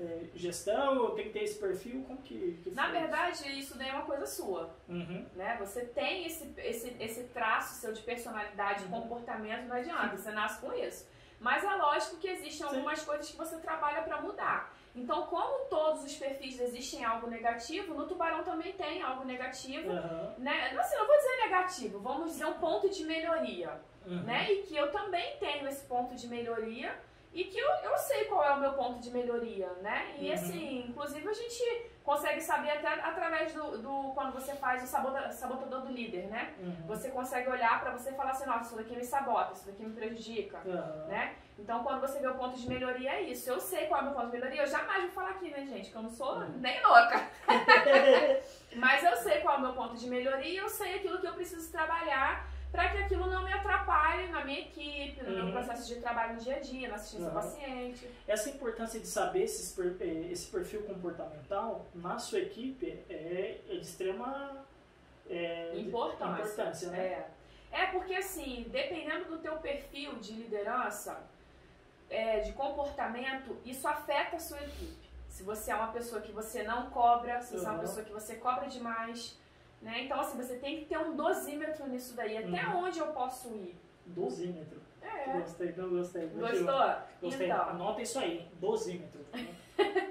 é, 0.00 0.20
gestão, 0.34 0.94
eu 0.94 1.10
tenho 1.10 1.28
que 1.28 1.38
ter 1.38 1.44
esse 1.44 1.58
perfil? 1.58 2.02
Como 2.06 2.22
que, 2.22 2.58
que 2.64 2.70
Na 2.70 2.84
foi 2.84 2.92
isso? 2.92 3.00
verdade, 3.00 3.58
isso 3.60 3.76
daí 3.78 3.88
é 3.90 3.92
uma 3.92 4.06
coisa 4.06 4.26
sua. 4.26 4.70
Uhum. 4.88 5.26
né? 5.36 5.56
Você 5.60 5.82
tem 5.84 6.24
esse, 6.26 6.50
esse, 6.56 6.96
esse 6.98 7.24
traço 7.24 7.74
seu 7.80 7.92
de 7.92 8.00
personalidade, 8.00 8.84
Uhum. 8.84 8.90
comportamento, 9.02 9.66
não 9.66 9.76
adianta, 9.76 10.16
você 10.16 10.30
nasce 10.30 10.58
com 10.60 10.72
isso. 10.72 11.06
Mas 11.38 11.64
é 11.64 11.74
lógico 11.74 12.16
que 12.16 12.28
existem 12.28 12.52
Sim. 12.52 12.64
algumas 12.76 13.02
coisas 13.02 13.30
que 13.30 13.36
você 13.36 13.56
trabalha 13.58 14.02
para 14.02 14.20
mudar. 14.22 14.74
Então, 14.94 15.22
como 15.26 15.66
todos 15.66 16.04
os 16.04 16.14
perfis 16.16 16.58
existem 16.60 17.04
algo 17.04 17.28
negativo, 17.28 17.94
no 17.94 18.06
tubarão 18.06 18.42
também 18.42 18.72
tem 18.72 19.00
algo 19.00 19.24
negativo, 19.24 19.90
Aham. 19.90 20.34
né? 20.38 20.76
Assim, 20.78 20.96
não 20.96 21.06
vou 21.06 21.16
dizer 21.16 21.36
negativo, 21.44 21.98
vamos 22.00 22.32
dizer 22.32 22.44
um 22.46 22.54
ponto 22.54 22.88
de 22.90 23.04
melhoria, 23.04 23.80
Uhum. 24.04 24.22
né? 24.24 24.50
E 24.52 24.62
que 24.62 24.76
eu 24.76 24.90
também 24.90 25.36
tenho 25.38 25.68
esse 25.68 25.84
ponto 25.86 26.14
de 26.16 26.26
melhoria 26.26 26.98
e 27.32 27.44
que 27.44 27.58
eu, 27.58 27.68
eu 27.84 27.96
sei 27.96 28.24
qual 28.24 28.44
é 28.44 28.50
o 28.54 28.60
meu 28.60 28.72
ponto 28.72 28.98
de 29.00 29.10
melhoria, 29.10 29.68
né? 29.82 30.14
E 30.18 30.28
Uhum. 30.28 30.34
assim, 30.34 30.86
inclusive 30.88 31.28
a 31.28 31.32
gente 31.32 31.90
consegue 32.02 32.40
saber 32.40 32.70
até 32.70 32.88
através 32.88 33.52
do, 33.52 33.78
do 33.78 34.12
quando 34.14 34.32
você 34.32 34.54
faz 34.56 34.82
o 34.82 34.86
sabota- 34.86 35.30
sabotador 35.30 35.82
do 35.82 35.92
líder, 35.92 36.26
né? 36.26 36.54
Uhum. 36.58 36.86
Você 36.88 37.10
consegue 37.10 37.48
olhar 37.48 37.80
pra 37.80 37.92
você 37.92 38.10
e 38.10 38.14
falar 38.14 38.32
assim, 38.32 38.46
nossa, 38.46 38.62
isso 38.64 38.76
daqui 38.76 38.96
me 38.96 39.04
sabota, 39.04 39.52
isso 39.52 39.66
daqui 39.66 39.84
me 39.84 39.94
prejudica, 39.94 40.58
Aham. 40.66 41.06
né? 41.06 41.36
Então 41.56 41.84
quando 41.84 42.00
você 42.00 42.18
vê 42.18 42.26
o 42.26 42.34
ponto 42.34 42.56
de 42.58 42.66
melhoria 42.68 43.10
é 43.12 43.22
isso. 43.22 43.48
Eu 43.48 43.60
sei 43.60 43.86
qual 43.86 44.00
é 44.00 44.02
o 44.02 44.06
meu 44.06 44.14
ponto 44.14 44.26
de 44.26 44.32
melhoria, 44.32 44.62
eu 44.62 44.66
jamais 44.66 45.02
vou 45.02 45.12
falar 45.12 45.30
aqui, 45.30 45.50
né, 45.50 45.58
gente? 45.66 45.90
Que 45.90 45.96
eu 45.96 46.02
não 46.02 46.10
sou 46.10 46.36
Uhum. 46.38 46.52
nem 46.56 46.82
louca. 46.82 47.28
Mas 48.74 49.02
eu 49.04 49.16
sei 49.16 49.40
qual 49.40 49.54
é 49.56 49.58
o 49.58 49.60
meu 49.62 49.72
ponto 49.74 49.96
de 49.96 50.08
melhoria 50.08 50.48
e 50.48 50.56
eu 50.56 50.68
sei 50.68 50.96
aquilo 50.96 51.18
que 51.20 51.26
eu 51.26 51.34
preciso 51.34 51.70
trabalhar 51.70 52.46
para 52.72 52.88
que 52.90 52.98
aquilo 52.98 53.26
não 53.30 53.44
me 53.44 53.52
atrapalhe 53.52 54.28
minha 54.44 54.60
equipe, 54.60 55.22
no 55.22 55.30
Uhum. 55.30 55.44
meu 55.44 55.52
processo 55.52 55.86
de 55.92 56.00
trabalho 56.00 56.34
no 56.34 56.40
dia 56.40 56.56
a 56.56 56.60
dia, 56.60 56.88
na 56.88 56.94
assistência 56.96 57.26
ao 57.28 57.34
Uhum. 57.34 57.40
paciente. 57.40 58.10
Essa 58.26 58.50
importância 58.50 58.98
de 59.00 59.06
saber 59.06 59.42
esses 59.42 59.72
per- 59.74 59.96
eh, 60.00 60.28
esse 60.32 60.46
perfil 60.50 60.82
comportamental 60.84 61.86
na 61.94 62.18
sua 62.18 62.38
equipe 62.40 62.86
é, 63.08 63.60
é 63.68 63.72
de 63.74 63.80
extrema 63.80 64.64
é, 65.28 65.78
Importância. 65.78 66.42
importância, 66.42 66.90
né? 66.90 66.98
É. 67.72 67.82
é 67.82 67.86
porque 67.86 68.14
assim, 68.16 68.66
dependendo 68.68 69.26
do 69.26 69.38
teu 69.38 69.56
perfil 69.58 70.16
de 70.16 70.32
liderança, 70.32 71.22
é, 72.08 72.40
de 72.40 72.52
comportamento, 72.52 73.56
isso 73.64 73.86
afeta 73.86 74.34
a 74.36 74.40
sua 74.40 74.58
equipe. 74.58 75.08
Se 75.28 75.44
você 75.44 75.70
é 75.70 75.74
uma 75.76 75.92
pessoa 75.92 76.20
que 76.20 76.32
você 76.32 76.64
não 76.64 76.90
cobra, 76.90 77.40
se 77.42 77.52
você 77.56 77.64
é 77.64 77.68
uma 77.68 77.74
Uhum. 77.74 77.80
pessoa 77.80 78.04
que 78.04 78.12
você 78.12 78.34
cobra 78.36 78.66
demais, 78.66 79.38
né? 79.80 80.04
Então 80.04 80.20
assim, 80.20 80.36
você 80.36 80.56
tem 80.56 80.78
que 80.80 80.84
ter 80.86 80.98
um 80.98 81.14
dosímetro 81.16 81.86
nisso 81.88 82.14
daí. 82.14 82.36
Até 82.38 82.66
Uhum. 82.68 82.84
onde 82.84 82.98
eu 82.98 83.08
posso 83.08 83.48
ir? 83.54 83.76
Dosímetro. 84.06 84.80
É. 85.02 85.32
Gostei, 85.32 85.72
não 85.76 85.88
gostei. 85.90 86.26
Gostou? 86.28 86.94
Gostei. 87.22 87.46
Então. 87.46 87.68
Anota 87.70 88.02
isso 88.02 88.18
aí, 88.18 88.46
dosímetro. 88.60 89.24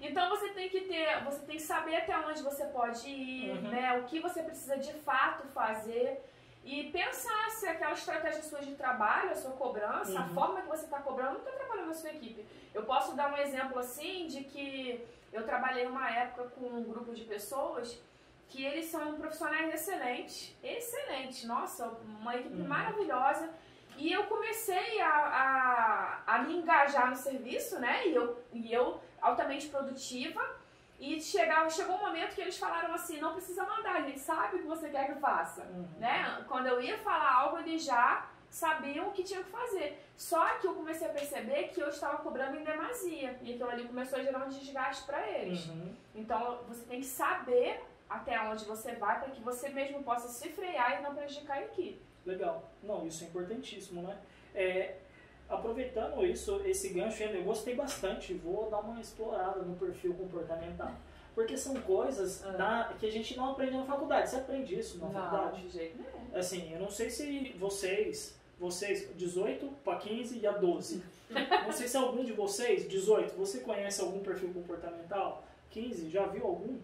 Então 0.00 0.28
você 0.30 0.50
tem 0.50 0.68
que 0.68 0.82
ter, 0.82 1.24
você 1.24 1.40
tem 1.44 1.56
que 1.56 1.62
saber 1.62 1.96
até 1.96 2.16
onde 2.18 2.40
você 2.42 2.64
pode 2.66 3.08
ir, 3.08 3.50
Uhum. 3.50 3.62
né? 3.68 3.98
O 3.98 4.04
que 4.04 4.20
você 4.20 4.42
precisa 4.42 4.76
de 4.78 4.92
fato 4.92 5.46
fazer 5.48 6.20
e 6.64 6.84
pensar 6.90 7.50
se 7.50 7.66
aquela 7.66 7.92
estratégia 7.94 8.42
sua 8.42 8.60
de 8.60 8.74
trabalho, 8.76 9.30
a 9.30 9.34
sua 9.34 9.50
cobrança, 9.52 10.16
a 10.18 10.22
Uhum. 10.22 10.34
forma 10.34 10.62
que 10.62 10.68
você 10.68 10.84
está 10.84 11.00
cobrando, 11.00 11.32
não 11.32 11.38
está 11.40 11.50
trabalhando 11.52 11.90
a 11.90 11.94
sua 11.94 12.10
equipe. 12.10 12.46
Eu 12.72 12.84
posso 12.84 13.16
dar 13.16 13.32
um 13.32 13.36
exemplo 13.38 13.78
assim 13.80 14.26
de 14.28 14.44
que 14.44 15.04
eu 15.32 15.42
trabalhei 15.44 15.84
uma 15.86 16.08
época 16.10 16.44
com 16.50 16.66
um 16.66 16.84
grupo 16.84 17.12
de 17.12 17.24
pessoas 17.24 18.00
que 18.48 18.64
eles 18.64 18.86
são 18.86 19.14
profissionais 19.16 19.72
excelentes, 19.74 20.56
excelentes, 20.62 21.44
nossa, 21.44 21.86
uma 22.20 22.34
equipe 22.34 22.60
Uhum. 22.62 22.66
maravilhosa. 22.68 23.50
E 23.96 24.12
eu 24.12 24.24
comecei 24.24 25.00
a, 25.00 25.10
a, 26.26 26.34
a 26.34 26.38
me 26.42 26.56
engajar 26.56 27.10
no 27.10 27.16
serviço, 27.16 27.78
né? 27.80 28.06
E 28.06 28.14
eu, 28.14 28.42
e 28.52 28.72
eu 28.72 29.00
altamente 29.20 29.68
produtiva. 29.68 30.40
E 31.00 31.20
chegava, 31.20 31.68
chegou 31.70 31.96
um 31.96 32.00
momento 32.00 32.34
que 32.34 32.40
eles 32.40 32.58
falaram 32.58 32.92
assim, 32.94 33.20
não 33.20 33.32
precisa 33.32 33.64
mandar, 33.64 33.96
a 33.96 34.00
gente 34.02 34.18
sabe 34.18 34.56
o 34.56 34.58
que 34.60 34.66
você 34.66 34.88
quer 34.88 35.12
que 35.12 35.20
faça. 35.20 35.62
Uhum. 35.62 35.86
Né? 35.98 36.44
Quando 36.48 36.66
eu 36.66 36.80
ia 36.80 36.98
falar 36.98 37.32
algo, 37.34 37.58
eles 37.58 37.84
já 37.84 38.26
sabiam 38.50 39.08
o 39.08 39.12
que 39.12 39.22
tinha 39.22 39.42
que 39.44 39.50
fazer. 39.50 40.02
Só 40.16 40.44
que 40.58 40.66
eu 40.66 40.74
comecei 40.74 41.06
a 41.06 41.12
perceber 41.12 41.68
que 41.68 41.80
eu 41.80 41.88
estava 41.88 42.18
cobrando 42.18 42.56
em 42.56 42.64
demasia. 42.64 43.38
E 43.42 43.54
aquilo 43.54 43.70
ali 43.70 43.86
começou 43.86 44.18
a 44.18 44.22
gerar 44.22 44.44
um 44.44 44.48
desgaste 44.48 45.04
para 45.06 45.24
eles. 45.28 45.66
Uhum. 45.66 45.94
Então 46.14 46.60
você 46.66 46.84
tem 46.84 47.00
que 47.00 47.06
saber 47.06 47.84
até 48.08 48.40
onde 48.42 48.64
você 48.64 48.92
vai 48.92 49.20
para 49.20 49.30
que 49.30 49.40
você 49.40 49.68
mesmo 49.68 50.02
possa 50.02 50.28
se 50.28 50.48
frear 50.48 50.98
e 50.98 51.02
não 51.02 51.14
prejudicar 51.14 51.58
a 51.58 51.62
equipe. 51.64 52.00
Legal. 52.26 52.68
Não, 52.82 53.06
isso 53.06 53.24
é 53.24 53.26
importantíssimo, 53.28 54.02
né? 54.02 54.18
É, 54.54 54.96
aproveitando 55.48 56.24
isso, 56.26 56.60
esse 56.64 56.90
gancho 56.90 57.22
ainda, 57.22 57.36
eu 57.38 57.44
gostei 57.44 57.74
bastante. 57.74 58.34
Vou 58.34 58.68
dar 58.70 58.80
uma 58.80 59.00
explorada 59.00 59.60
no 59.62 59.76
perfil 59.76 60.14
comportamental. 60.14 60.92
Porque 61.34 61.56
são 61.56 61.74
coisas 61.82 62.44
Ah. 62.44 62.50
da- 62.52 62.94
que 62.98 63.06
a 63.06 63.10
gente 63.12 63.36
não 63.36 63.52
aprende 63.52 63.76
na 63.76 63.84
faculdade. 63.84 64.28
Você 64.28 64.36
aprende 64.36 64.78
isso 64.78 64.98
na 64.98 65.08
faculdade? 65.08 65.62
de 65.62 65.68
jeito 65.70 65.96
nenhum. 65.96 66.36
Assim, 66.36 66.72
eu 66.72 66.80
não 66.80 66.90
sei 66.90 67.08
se 67.10 67.52
vocês, 67.58 68.36
vocês 68.58 69.08
18 69.16 69.68
para 69.84 69.98
15 69.98 70.38
e 70.38 70.46
a 70.46 70.52
12. 70.52 71.02
Não 71.66 71.72
sei 71.72 71.86
se 71.86 71.94
algum 71.96 72.24
de 72.24 72.32
vocês, 72.32 72.88
18, 72.88 73.34
você 73.36 73.60
conhece 73.60 74.00
algum 74.00 74.18
perfil 74.20 74.50
comportamental? 74.52 75.44
15, 75.70 76.08
já 76.08 76.26
viu 76.26 76.46
algum? 76.46 76.78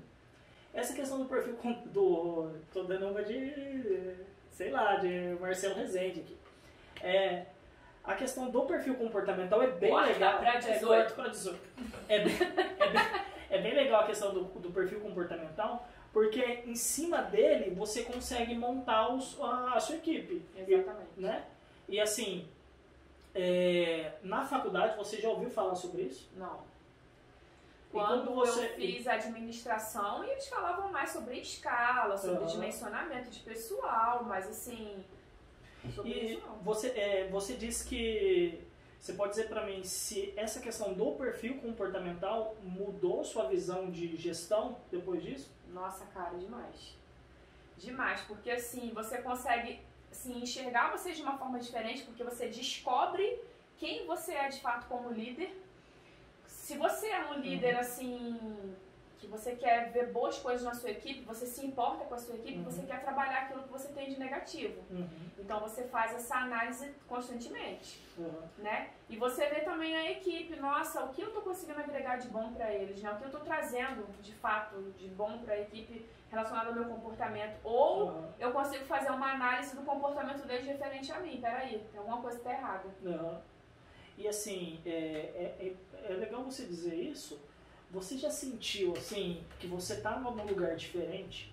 Essa 0.74 0.92
questão 0.92 1.18
do 1.18 1.24
perfil 1.26 1.56
do. 1.86 2.50
tô 2.72 2.82
dando 2.82 3.08
uma 3.08 3.22
de. 3.22 4.16
sei 4.50 4.70
lá, 4.70 4.96
de 4.96 5.36
Marcelo 5.40 5.74
Rezende 5.76 6.20
aqui. 6.20 6.36
É, 7.00 7.46
a 8.02 8.14
questão 8.14 8.50
do 8.50 8.62
perfil 8.62 8.94
comportamental 8.96 9.62
é 9.62 9.68
bem 9.68 9.90
Corta 9.90 10.12
legal. 10.12 10.38
pra 10.40 10.54
É, 10.54 10.58
18. 10.58 10.86
corta 10.86 11.14
pra 11.14 11.28
18. 11.28 11.58
É 12.08 12.24
bem, 12.24 12.34
é 12.34 12.88
bem- 12.90 13.22
é 13.50 13.58
bem 13.62 13.74
legal 13.74 14.02
a 14.02 14.06
questão 14.06 14.34
do, 14.34 14.44
do 14.44 14.70
perfil 14.72 15.00
comportamental, 15.00 15.86
porque 16.12 16.42
em 16.66 16.74
cima 16.74 17.22
dele 17.22 17.70
você 17.74 18.02
consegue 18.02 18.54
montar 18.56 19.14
os- 19.14 19.40
a, 19.40 19.74
a 19.74 19.80
sua 19.80 19.96
equipe. 19.96 20.42
Exatamente. 20.56 21.08
Né? 21.16 21.44
E 21.88 22.00
assim, 22.00 22.46
é, 23.34 24.12
na 24.22 24.44
faculdade 24.44 24.96
você 24.96 25.20
já 25.20 25.28
ouviu 25.28 25.50
falar 25.50 25.74
sobre 25.76 26.02
isso? 26.02 26.28
Não. 26.36 26.58
Quando 27.94 28.34
você- 28.34 28.66
eu 28.66 28.74
fiz 28.74 29.06
administração, 29.06 30.24
eles 30.24 30.48
falavam 30.48 30.90
mais 30.90 31.10
sobre 31.10 31.38
escala, 31.38 32.18
sobre 32.18 32.38
Aham. 32.38 32.46
dimensionamento 32.46 33.30
de 33.30 33.38
pessoal, 33.40 34.24
mas 34.24 34.48
assim. 34.48 35.04
Sobre 35.94 36.10
E 36.10 36.42
você, 36.62 36.88
é, 36.88 37.28
você 37.28 37.54
disse 37.54 37.86
que. 37.88 38.60
Você 38.98 39.12
pode 39.12 39.30
dizer 39.32 39.48
para 39.48 39.66
mim 39.66 39.84
se 39.84 40.32
essa 40.34 40.58
questão 40.60 40.94
do 40.94 41.12
perfil 41.12 41.60
comportamental 41.60 42.56
mudou 42.62 43.22
sua 43.22 43.44
visão 43.48 43.90
de 43.90 44.16
gestão 44.16 44.78
depois 44.90 45.22
disso? 45.22 45.50
Nossa, 45.68 46.06
cara, 46.06 46.36
demais. 46.38 46.96
Demais, 47.76 48.22
porque 48.22 48.50
assim, 48.50 48.90
você 48.94 49.18
consegue 49.18 49.80
assim, 50.10 50.38
enxergar 50.42 50.90
você 50.90 51.12
de 51.12 51.20
uma 51.22 51.36
forma 51.36 51.58
diferente, 51.58 52.02
porque 52.02 52.24
você 52.24 52.48
descobre 52.48 53.38
quem 53.78 54.06
você 54.06 54.32
é 54.32 54.48
de 54.48 54.60
fato 54.60 54.86
como 54.88 55.10
líder. 55.10 55.54
Se 56.64 56.78
você 56.78 57.08
é 57.08 57.26
um 57.30 57.34
líder 57.40 57.76
assim, 57.76 58.74
que 59.18 59.26
você 59.26 59.54
quer 59.54 59.92
ver 59.92 60.10
boas 60.12 60.38
coisas 60.38 60.62
na 60.64 60.74
sua 60.74 60.90
equipe, 60.92 61.20
você 61.20 61.44
se 61.44 61.64
importa 61.66 62.04
com 62.06 62.14
a 62.14 62.18
sua 62.18 62.36
equipe, 62.36 62.56
Uhum. 62.58 62.64
você 62.64 62.82
quer 62.86 63.02
trabalhar 63.02 63.40
aquilo 63.42 63.64
que 63.64 63.68
você 63.68 63.88
tem 63.88 64.08
de 64.08 64.18
negativo. 64.18 64.82
Então 65.38 65.60
você 65.60 65.82
faz 65.88 66.14
essa 66.14 66.36
análise 66.36 66.90
constantemente, 67.06 68.02
Uhum. 68.16 68.42
né? 68.56 68.88
E 69.10 69.16
você 69.18 69.46
vê 69.50 69.60
também 69.60 69.94
a 69.94 70.10
equipe, 70.10 70.56
nossa, 70.56 71.04
o 71.04 71.10
que 71.12 71.20
eu 71.20 71.32
tô 71.34 71.42
conseguindo 71.42 71.80
agregar 71.80 72.16
de 72.16 72.28
bom 72.28 72.54
para 72.54 72.72
eles, 72.72 73.02
né? 73.02 73.10
O 73.12 73.16
que 73.18 73.24
eu 73.24 73.30
tô 73.30 73.40
trazendo 73.40 74.06
de 74.22 74.32
fato 74.32 74.80
de 74.96 75.08
bom 75.08 75.38
para 75.40 75.52
a 75.52 75.60
equipe 75.60 76.06
relacionado 76.30 76.68
ao 76.68 76.74
meu 76.74 76.86
comportamento 76.86 77.56
ou 77.62 78.06
Uhum. 78.08 78.28
eu 78.40 78.52
consigo 78.52 78.86
fazer 78.86 79.10
uma 79.10 79.32
análise 79.32 79.76
do 79.76 79.82
comportamento 79.82 80.46
deles 80.46 80.66
referente 80.66 81.12
a 81.12 81.20
mim. 81.20 81.38
Peraí, 81.42 81.86
tem 81.90 81.98
alguma 82.00 82.22
coisa 82.22 82.38
que 82.38 82.44
tá 82.44 82.52
errada. 82.52 82.88
Uhum. 83.02 83.38
E 84.16 84.28
assim, 84.28 84.80
é, 84.86 84.90
é, 84.90 85.74
é, 86.06 86.12
é 86.12 86.14
legal 86.14 86.42
você 86.44 86.64
dizer 86.64 86.94
isso. 86.94 87.40
Você 87.90 88.16
já 88.16 88.30
sentiu 88.30 88.92
assim 88.96 89.44
que 89.58 89.66
você 89.66 90.00
tá 90.00 90.18
num 90.18 90.44
lugar 90.44 90.76
diferente? 90.76 91.52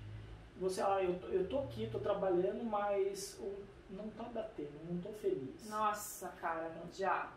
Você, 0.57 0.81
ah, 0.81 0.99
eu, 1.01 1.13
eu 1.31 1.47
tô 1.47 1.59
aqui, 1.59 1.89
tô 1.91 1.99
trabalhando, 1.99 2.63
mas 2.63 3.37
o- 3.39 3.63
não 3.89 4.09
tá 4.11 4.23
batendo, 4.23 4.71
não 4.89 5.01
tô 5.01 5.11
feliz. 5.13 5.67
Nossa, 5.69 6.29
cara, 6.39 6.71
já. 6.93 7.31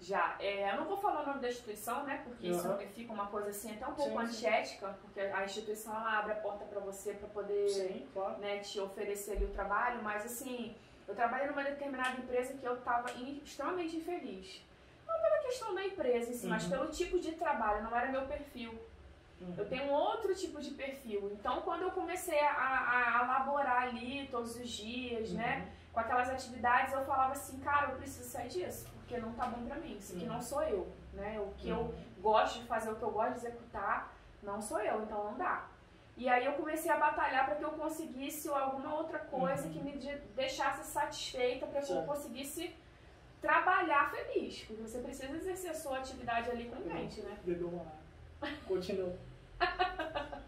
Já. 0.00 0.36
É, 0.40 0.70
eu 0.72 0.76
não 0.76 0.84
vou 0.86 0.98
falar 0.98 1.22
o 1.22 1.26
nome 1.26 1.40
da 1.40 1.48
instituição, 1.48 2.04
né? 2.04 2.20
Porque 2.24 2.48
isso 2.48 2.68
Uhum. 2.68 2.78
fica 2.94 3.12
uma 3.12 3.26
coisa 3.26 3.48
assim 3.50 3.72
até 3.72 3.86
um 3.86 3.94
pouco 3.94 4.20
Sim, 4.20 4.26
sim. 4.26 4.32
antiética, 4.46 4.98
porque 5.00 5.20
a 5.20 5.44
instituição 5.44 5.94
ela 5.94 6.18
abre 6.18 6.32
a 6.32 6.36
porta 6.36 6.64
para 6.66 6.80
você 6.80 7.14
para 7.14 7.28
poder 7.28 7.68
Sim, 7.68 8.06
claro. 8.12 8.38
né, 8.38 8.58
te 8.60 8.78
oferecer 8.78 9.36
ali 9.36 9.44
o 9.46 9.50
trabalho, 9.50 10.02
mas 10.02 10.24
assim, 10.26 10.74
eu 11.08 11.14
trabalhei 11.14 11.46
numa 11.46 11.62
determinada 11.62 12.18
empresa 12.20 12.54
que 12.54 12.64
eu 12.64 12.74
estava 12.76 13.10
extremamente 13.12 13.96
infeliz. 13.96 14.60
Não 15.06 15.14
pela 15.20 15.38
questão 15.38 15.74
da 15.74 15.84
empresa 15.84 16.30
em 16.30 16.34
si, 16.34 16.46
mas 16.46 16.64
Uhum. 16.64 16.70
pelo 16.70 16.86
tipo 16.88 17.18
de 17.20 17.32
trabalho, 17.32 17.82
não 17.84 17.96
era 17.96 18.10
meu 18.10 18.26
perfil. 18.26 18.72
Uhum. 19.40 19.54
Eu 19.56 19.68
tenho 19.68 19.84
um 19.84 19.92
outro 19.92 20.34
tipo 20.34 20.60
de 20.60 20.70
perfil. 20.72 21.30
Então, 21.32 21.60
quando 21.62 21.82
eu 21.82 21.90
comecei 21.92 22.40
a, 22.40 22.50
a, 22.50 23.20
a 23.20 23.24
elaborar 23.24 23.82
ali 23.84 24.26
todos 24.30 24.56
os 24.56 24.68
dias, 24.68 25.30
Uhum. 25.30 25.36
né, 25.36 25.68
com 25.92 26.00
aquelas 26.00 26.28
atividades, 26.28 26.92
eu 26.92 27.04
falava 27.04 27.32
assim, 27.32 27.58
cara, 27.60 27.90
eu 27.92 27.96
preciso 27.96 28.28
sair 28.28 28.48
disso, 28.48 28.86
porque 28.96 29.16
não 29.18 29.32
tá 29.34 29.46
bom 29.46 29.64
pra 29.66 29.76
mim. 29.76 29.96
Isso 29.96 30.14
aqui 30.16 30.24
Uhum. 30.26 30.32
não 30.32 30.42
sou 30.42 30.62
eu, 30.62 30.88
né? 31.12 31.38
O 31.40 31.52
que 31.56 31.68
eu 31.68 31.78
Uhum. 31.78 31.94
gosto 32.20 32.58
de 32.60 32.66
fazer, 32.66 32.90
o 32.90 32.96
que 32.96 33.02
eu 33.02 33.10
gosto 33.10 33.32
de 33.32 33.46
executar, 33.46 34.12
não 34.42 34.60
sou 34.60 34.80
eu, 34.80 35.02
então 35.02 35.24
não 35.24 35.38
dá. 35.38 35.66
E 36.16 36.28
aí 36.28 36.46
eu 36.46 36.52
comecei 36.54 36.90
a 36.90 36.96
batalhar 36.96 37.44
para 37.44 37.56
que 37.56 37.64
eu 37.64 37.70
conseguisse 37.72 38.48
alguma 38.48 38.94
outra 38.94 39.18
coisa 39.18 39.66
Uhum. 39.66 39.72
que 39.72 39.80
me 39.80 39.92
de- 39.98 40.16
deixasse 40.34 40.84
satisfeita, 40.90 41.66
para 41.66 41.80
que 41.82 41.92
eu 41.92 41.96
Certo. 41.96 42.06
conseguisse 42.06 42.74
trabalhar 43.40 44.10
feliz. 44.10 44.64
Porque 44.64 44.82
você 44.82 44.98
precisa 45.00 45.36
exercer 45.36 45.70
a 45.70 45.74
sua 45.74 45.98
atividade 45.98 46.50
ali 46.50 46.64
contente, 46.68 47.20
né? 47.20 47.36
Bebeu 47.44 47.68
uma 47.68 47.82
água. 47.82 48.56
Continua. 48.66 49.14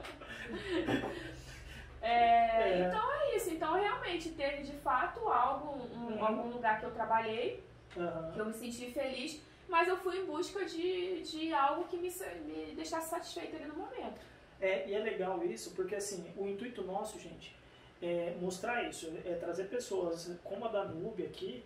É, 2.00 2.70
É. 2.80 2.86
Então 2.88 3.12
é 3.12 3.36
isso. 3.36 3.50
Então 3.50 3.74
realmente 3.74 4.30
teve 4.30 4.62
de 4.62 4.72
fato 4.78 5.28
algo, 5.28 5.76
um- 5.94 6.12
Uhum. 6.12 6.24
algum 6.24 6.48
lugar 6.50 6.78
que 6.78 6.86
eu 6.86 6.92
trabalhei, 6.92 7.62
Aham. 7.96 8.30
que 8.32 8.38
eu 8.38 8.46
me 8.46 8.52
senti 8.54 8.90
feliz, 8.92 9.42
mas 9.68 9.88
eu 9.88 9.96
fui 9.96 10.18
em 10.20 10.24
busca 10.24 10.64
de, 10.64 11.22
de 11.22 11.52
algo 11.52 11.84
que 11.88 11.96
me, 11.96 12.08
me 12.46 12.74
deixasse 12.74 13.10
satisfeita 13.10 13.56
ali 13.56 13.66
no 13.66 13.74
momento. 13.74 14.20
É, 14.60 14.88
e 14.88 14.94
é 14.94 14.98
legal 14.98 15.44
isso, 15.44 15.72
porque 15.72 15.94
assim, 15.94 16.32
o 16.36 16.48
intuito 16.48 16.82
nosso, 16.82 17.18
gente, 17.18 17.54
é 18.02 18.34
mostrar 18.40 18.88
isso, 18.88 19.12
é 19.24 19.34
trazer 19.34 19.64
pessoas 19.64 20.36
como 20.42 20.64
a 20.64 20.68
Danube 20.68 21.24
aqui, 21.24 21.64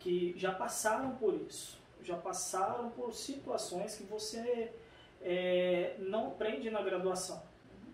que 0.00 0.34
já 0.36 0.52
passaram 0.52 1.16
por 1.16 1.34
isso, 1.34 1.78
já 2.02 2.16
passaram 2.16 2.90
por 2.90 3.14
situações 3.14 3.96
que 3.96 4.02
você 4.02 4.72
é, 5.20 5.94
não 5.98 6.28
aprende 6.28 6.68
na 6.70 6.82
graduação. 6.82 7.42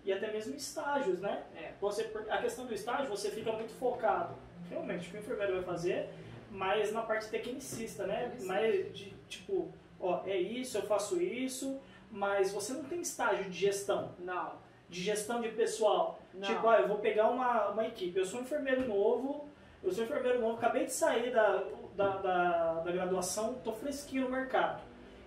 E 0.04 0.12
até 0.12 0.32
mesmo 0.32 0.56
estágios, 0.56 1.20
né? 1.20 1.44
É. 1.54 1.72
Você, 1.80 2.10
a 2.30 2.38
questão 2.38 2.64
do 2.64 2.72
estágio, 2.72 3.08
você 3.08 3.30
fica 3.30 3.52
muito 3.52 3.74
focado. 3.74 4.34
Realmente, 4.70 5.08
o 5.08 5.10
que 5.10 5.16
o 5.18 5.20
enfermeiro 5.20 5.54
vai 5.56 5.64
fazer, 5.64 6.08
mais 6.50 6.92
na 6.92 7.02
parte 7.02 7.28
tecnicista, 7.28 8.06
né? 8.06 8.34
Mais 8.44 8.94
de 8.94 9.12
tipo, 9.28 9.70
ó, 10.00 10.22
é 10.24 10.36
isso, 10.36 10.78
eu 10.78 10.82
faço 10.82 11.20
isso, 11.20 11.78
mas 12.10 12.52
você 12.52 12.72
não 12.72 12.84
tem 12.84 13.00
estágio 13.00 13.44
de 13.44 13.58
gestão. 13.58 14.10
Não. 14.18 14.52
De 14.88 15.02
gestão 15.02 15.40
de 15.40 15.48
pessoal. 15.50 16.18
Não. 16.34 16.42
Tipo, 16.48 16.66
ó, 16.66 16.74
eu 16.74 16.88
vou 16.88 16.98
pegar 16.98 17.28
uma, 17.28 17.68
uma 17.68 17.86
equipe, 17.86 18.18
eu 18.18 18.24
sou 18.24 18.40
um 18.40 18.42
enfermeiro 18.42 18.86
novo, 18.88 19.48
eu 19.82 19.92
sou 19.92 20.04
enfermeiro 20.04 20.40
novo, 20.40 20.56
acabei 20.56 20.84
de 20.86 20.92
sair 20.92 21.30
da, 21.32 21.64
da, 21.94 22.08
da, 22.16 22.72
da 22.80 22.92
graduação, 22.92 23.54
tô 23.64 23.72
fresquinho 23.72 24.24
no 24.24 24.30
mercado. 24.30 24.80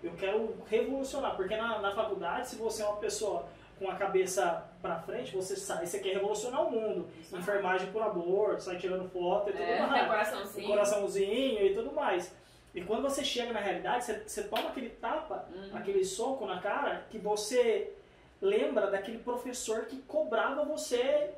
Eu 0.03 0.13
quero 0.13 0.55
revolucionar, 0.67 1.35
porque 1.35 1.55
na, 1.55 1.79
na 1.79 1.93
faculdade, 1.93 2.47
se 2.49 2.55
você 2.55 2.81
é 2.81 2.85
uma 2.87 2.97
pessoa 2.97 3.45
com 3.77 3.89
a 3.89 3.95
cabeça 3.95 4.63
pra 4.81 4.99
frente, 4.99 5.35
você 5.35 5.55
sai, 5.55 5.85
você 5.85 5.99
quer 5.99 6.13
revolucionar 6.13 6.65
o 6.65 6.71
mundo. 6.71 7.07
Isso. 7.19 7.35
Enfermagem 7.37 7.91
por 7.91 8.01
amor, 8.01 8.59
sai 8.59 8.77
tirando 8.77 9.07
foto 9.09 9.49
e 9.49 9.53
tudo 9.53 9.63
É, 9.63 9.85
mais. 9.85 10.07
coraçãozinho. 10.07 10.65
O 10.65 10.69
coraçãozinho 10.69 11.65
e 11.65 11.73
tudo 11.75 11.91
mais. 11.93 12.35
E 12.73 12.81
quando 12.83 13.01
você 13.03 13.23
chega 13.23 13.51
na 13.51 13.59
realidade, 13.59 14.05
você, 14.05 14.19
você 14.25 14.43
toma 14.43 14.69
aquele 14.69 14.89
tapa, 14.91 15.45
Uhum. 15.53 15.75
aquele 15.77 16.03
soco 16.05 16.45
na 16.45 16.61
cara, 16.61 17.05
que 17.09 17.17
você 17.17 17.93
lembra 18.41 18.89
daquele 18.89 19.19
professor 19.19 19.85
que 19.85 20.01
cobrava 20.03 20.63
você. 20.65 21.31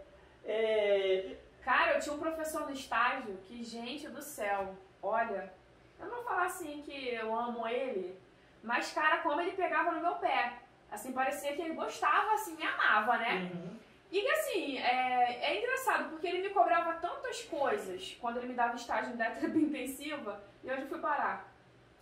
é, 0.46 1.36
Cara, 1.64 1.94
eu 1.94 2.00
tinha 2.02 2.14
um 2.14 2.20
professor 2.20 2.62
no 2.68 2.72
estágio 2.74 3.38
que, 3.46 3.64
gente 3.64 4.08
do 4.10 4.22
céu, 4.22 4.76
olha, 5.02 5.52
eu 6.00 6.06
não 6.08 6.16
vou 6.16 6.24
falar 6.26 6.46
assim 6.48 6.82
que 6.82 7.14
eu 7.14 7.34
amo 7.34 7.66
ele, 7.66 8.20
mas, 8.62 8.92
cara, 8.92 9.20
como 9.20 9.40
ele 9.40 9.52
pegava 9.54 9.92
no 9.92 10.02
meu 10.02 10.16
pé. 10.16 10.54
Assim, 10.92 11.12
parecia 11.14 11.54
que 11.56 11.62
ele 11.62 11.74
gostava, 11.74 12.34
assim, 12.34 12.56
me 12.56 12.64
amava, 12.64 13.18
né? 13.18 13.50
uhum, 13.52 13.73
E 14.14 14.30
assim, 14.30 14.78
é, 14.78 15.40
é 15.42 15.60
engraçado, 15.60 16.10
porque 16.12 16.28
ele 16.28 16.44
me 16.48 16.50
cobrava 16.54 16.94
tantas 17.00 17.42
coisas 17.46 18.16
quando 18.22 18.38
ele 18.38 18.48
me 18.50 18.54
dava 18.54 18.76
estágio 18.76 19.12
em 19.14 19.18
terapia 19.18 19.48
intensiva, 19.50 20.40
e 20.64 20.70
onde 20.72 20.84
eu 20.84 20.88
fui 20.88 21.00
parar? 21.00 21.52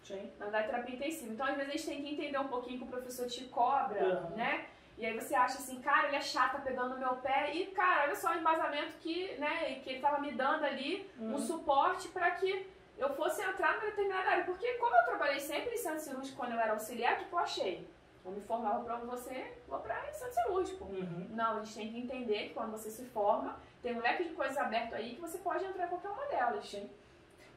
sim. 0.04 0.30
Na 0.40 0.62
terapia 0.64 0.96
intensiva. 0.96 1.32
Então, 1.32 1.46
às 1.46 1.56
vezes, 1.56 1.70
a 1.70 1.78
gente 1.78 1.86
tem 1.88 2.04
que 2.04 2.14
entender 2.16 2.38
um 2.40 2.48
pouquinho 2.50 2.80
que 2.80 2.84
o 2.84 2.88
professor 2.88 3.28
te 3.28 3.46
cobra, 3.46 4.04
Uhum. 4.04 4.36
né? 4.36 4.66
E 4.98 5.06
aí 5.06 5.14
você 5.14 5.34
acha 5.34 5.58
assim, 5.60 5.80
cara, 5.82 6.08
ele 6.08 6.18
é 6.18 6.22
chato, 6.22 6.54
tá 6.54 6.60
pegando 6.60 6.90
no 6.96 7.00
meu 7.00 7.16
pé, 7.18 7.54
e, 7.56 7.68
cara, 7.68 8.04
olha 8.04 8.16
só 8.16 8.32
o 8.32 8.36
embasamento 8.38 8.98
que, 9.00 9.32
né, 9.38 9.80
que 9.82 9.90
ele 9.92 10.00
tava 10.02 10.20
me 10.20 10.32
dando 10.34 10.66
ali, 10.66 11.10
um 11.18 11.32
Uhum. 11.34 11.38
suporte 11.40 12.10
para 12.10 12.30
que 12.32 12.68
eu 12.98 13.10
fosse 13.16 13.42
entrar 13.42 13.76
numa 13.76 13.86
determinada 13.86 14.30
área. 14.32 14.44
Porque 14.44 14.74
como 14.74 14.96
eu 14.96 15.06
trabalhei 15.06 15.40
sempre 15.40 15.74
em 15.76 15.78
centro 15.78 16.00
cirúrgico 16.02 16.36
quando 16.38 16.52
eu 16.54 16.60
era 16.60 16.74
auxiliar, 16.74 17.14
o 17.22 17.26
que 17.26 17.32
eu 17.34 17.40
achei? 17.40 17.88
Eu 18.24 18.32
me 18.32 18.42
formava 18.42 18.84
para 18.84 18.98
você, 18.98 19.54
vou 19.68 19.80
para 19.80 20.12
centro 20.14 20.34
cirúrgico. 20.34 20.86
Uhum. 20.86 21.28
Não, 21.32 21.58
a 21.58 21.64
gente 21.64 21.76
tem 21.76 21.92
que 21.92 22.00
entender 22.00 22.50
que 22.50 22.54
quando 22.54 22.72
você 22.72 22.90
se 22.90 23.06
forma, 23.06 23.60
tem 23.82 23.96
um 23.96 24.02
leque 24.02 24.26
de 24.26 24.34
coisas 24.34 24.58
aberto 24.58 24.94
aí 24.94 25.16
que 25.16 25.22
você 25.22 25.40
pode 25.40 25.66
entrar 25.66 25.88
em 25.88 25.90
qualquer 25.90 26.10
uma 26.10 26.26
delas. 26.26 26.70
Sim. 26.70 26.90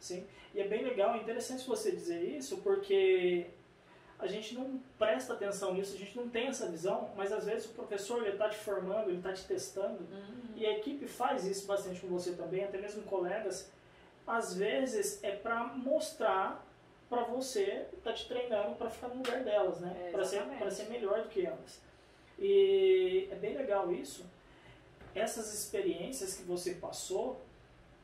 Sim. 0.00 0.26
E 0.54 0.60
é 0.60 0.68
bem 0.68 0.82
legal, 0.82 1.14
é 1.14 1.18
interessante 1.18 1.66
você 1.66 1.90
dizer 1.90 2.22
isso, 2.22 2.58
porque 2.58 3.46
a 4.18 4.26
gente 4.26 4.54
não 4.54 4.80
presta 4.98 5.34
atenção 5.34 5.74
nisso, 5.74 5.94
a 5.94 5.98
gente 5.98 6.16
não 6.16 6.28
tem 6.28 6.46
essa 6.46 6.70
visão, 6.70 7.10
mas 7.16 7.32
às 7.32 7.44
vezes 7.44 7.66
o 7.66 7.74
professor 7.74 8.22
ele 8.22 8.30
está 8.30 8.48
te 8.48 8.56
formando, 8.56 9.10
ele 9.10 9.18
está 9.18 9.32
te 9.32 9.44
testando, 9.44 10.06
e 10.54 10.64
a 10.64 10.78
equipe 10.78 11.06
faz 11.06 11.44
isso 11.44 11.66
bastante 11.66 12.00
com 12.00 12.06
você 12.06 12.32
também, 12.32 12.64
até 12.64 12.78
mesmo 12.78 13.02
colegas. 13.02 13.70
Às 14.26 14.54
vezes 14.54 15.22
é 15.22 15.32
para 15.32 15.64
mostrar 15.64 16.63
para 17.08 17.24
você, 17.24 17.86
tá 18.02 18.12
te 18.12 18.26
treinando 18.26 18.74
para 18.76 18.90
ficar 18.90 19.08
no 19.08 19.16
lugar 19.16 19.42
delas, 19.42 19.80
né? 19.80 19.94
É, 20.06 20.10
para 20.10 20.24
ser, 20.24 20.42
pra 20.42 20.70
ser 20.70 20.88
melhor 20.88 21.22
do 21.22 21.28
que 21.28 21.44
elas. 21.44 21.80
E 22.38 23.28
é 23.30 23.34
bem 23.36 23.56
legal 23.56 23.92
isso, 23.92 24.26
essas 25.14 25.54
experiências 25.54 26.34
que 26.34 26.42
você 26.42 26.74
passou, 26.74 27.40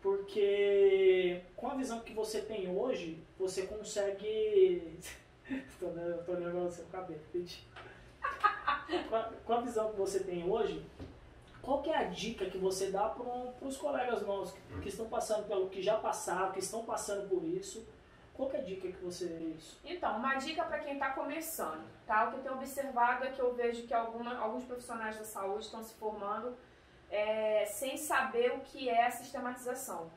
porque 0.01 1.43
com 1.57 1.69
a 1.69 1.75
visão 1.75 2.01
que 2.01 2.13
você 2.13 2.41
tem 2.41 2.75
hoje, 2.75 3.19
você 3.39 3.67
consegue. 3.67 4.99
tô 5.79 5.87
olhando 5.87 6.25
tô 6.25 6.33
olhando 6.33 6.67
o 6.67 6.71
seu 6.71 6.85
cabelo, 6.87 7.21
gente. 7.35 7.67
com, 9.09 9.17
a, 9.17 9.23
com 9.45 9.53
a 9.53 9.61
visão 9.61 9.91
que 9.91 9.97
você 9.97 10.21
tem 10.21 10.49
hoje, 10.49 10.85
qual 11.61 11.83
que 11.83 11.91
é 11.91 11.97
a 11.97 12.05
dica 12.05 12.47
que 12.47 12.59
você 12.59 12.91
dá 12.91 13.09
para 13.09 13.67
os 13.67 13.77
colegas 13.77 14.23
nossos 14.27 14.55
que, 14.55 14.81
que 14.83 14.89
estão 14.89 15.09
passando 15.09 15.47
pelo 15.47 15.69
que 15.69 15.83
já 15.83 15.97
passaram, 15.97 16.53
que 16.53 16.61
estão 16.61 16.85
passando 16.85 17.29
por 17.29 17.45
isso? 17.45 17.87
Qual 18.35 18.49
que 18.49 18.57
é 18.57 18.61
a 18.61 18.63
dica 18.63 18.89
que 18.89 19.05
você 19.05 19.27
isso? 19.57 19.79
Então, 19.85 20.17
uma 20.17 20.35
dica 20.37 20.65
para 20.65 20.79
quem 20.79 20.95
está 20.95 21.11
começando, 21.11 21.85
tá? 22.07 22.25
O 22.25 22.31
que 22.31 22.37
eu 22.39 22.43
tenho 22.43 22.55
observado 22.55 23.25
é 23.25 23.31
que 23.31 23.41
eu 23.41 23.53
vejo 23.55 23.87
que 23.87 23.93
alguma, 23.93 24.39
alguns 24.39 24.65
profissionais 24.65 25.17
da 25.19 25.25
saúde 25.25 25.67
estão 25.67 25.83
se 25.83 25.95
formando 25.95 26.57
é, 27.11 27.67
sem 27.67 27.97
saber 27.99 28.53
o 28.53 28.61
que 28.61 28.89
é 28.89 29.07
a 29.07 29.11
sistematização, 29.11 30.11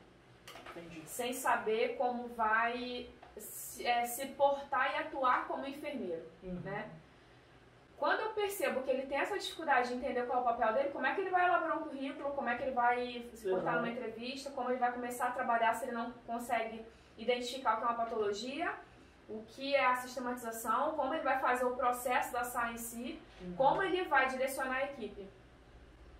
Entendi. 0.71 1.01
sem 1.05 1.33
saber 1.33 1.97
como 1.97 2.27
vai 2.29 3.09
se, 3.37 3.85
é, 3.85 4.05
se 4.05 4.27
portar 4.27 4.93
e 4.93 4.97
atuar 4.99 5.47
como 5.47 5.65
enfermeiro, 5.65 6.23
Uhum. 6.43 6.61
né? 6.63 6.89
Quando 7.97 8.19
eu 8.21 8.29
percebo 8.33 8.81
que 8.83 8.89
ele 8.91 9.05
tem 9.07 9.17
essa 9.17 9.37
dificuldade 9.37 9.87
de 9.89 9.93
entender 9.95 10.25
qual 10.27 10.39
é 10.39 10.41
o 10.41 10.45
papel 10.45 10.73
dele, 10.73 10.89
como 10.89 11.05
é 11.05 11.13
que 11.15 11.21
ele 11.21 11.29
vai 11.29 11.45
elaborar 11.47 11.77
um 11.77 11.83
currículo, 11.83 12.31
como 12.33 12.49
é 12.49 12.55
que 12.57 12.63
ele 12.63 12.71
vai 12.71 13.29
se 13.33 13.49
portar 13.49 13.75
Uhum. 13.75 13.81
numa 13.81 13.91
entrevista, 13.91 14.51
como 14.51 14.69
ele 14.69 14.79
vai 14.79 14.91
começar 14.91 15.27
a 15.27 15.31
trabalhar 15.31 15.73
se 15.73 15.85
ele 15.85 15.93
não 15.93 16.11
consegue 16.27 16.85
identificar 17.17 17.75
o 17.75 17.77
que 17.77 17.83
é 17.83 17.87
uma 17.87 17.95
patologia, 17.95 18.73
o 19.29 19.43
que 19.47 19.73
é 19.75 19.85
a 19.85 19.95
sistematização, 19.97 20.93
como 20.95 21.13
ele 21.13 21.23
vai 21.23 21.39
fazer 21.39 21.65
o 21.65 21.75
processo 21.75 22.31
da 22.33 22.43
SAI 22.43 22.73
em 22.73 22.77
si, 22.77 23.21
Uhum. 23.41 23.55
como 23.55 23.81
ele 23.83 24.03
vai 24.05 24.27
direcionar 24.29 24.77
a 24.77 24.83
equipe. 24.85 25.27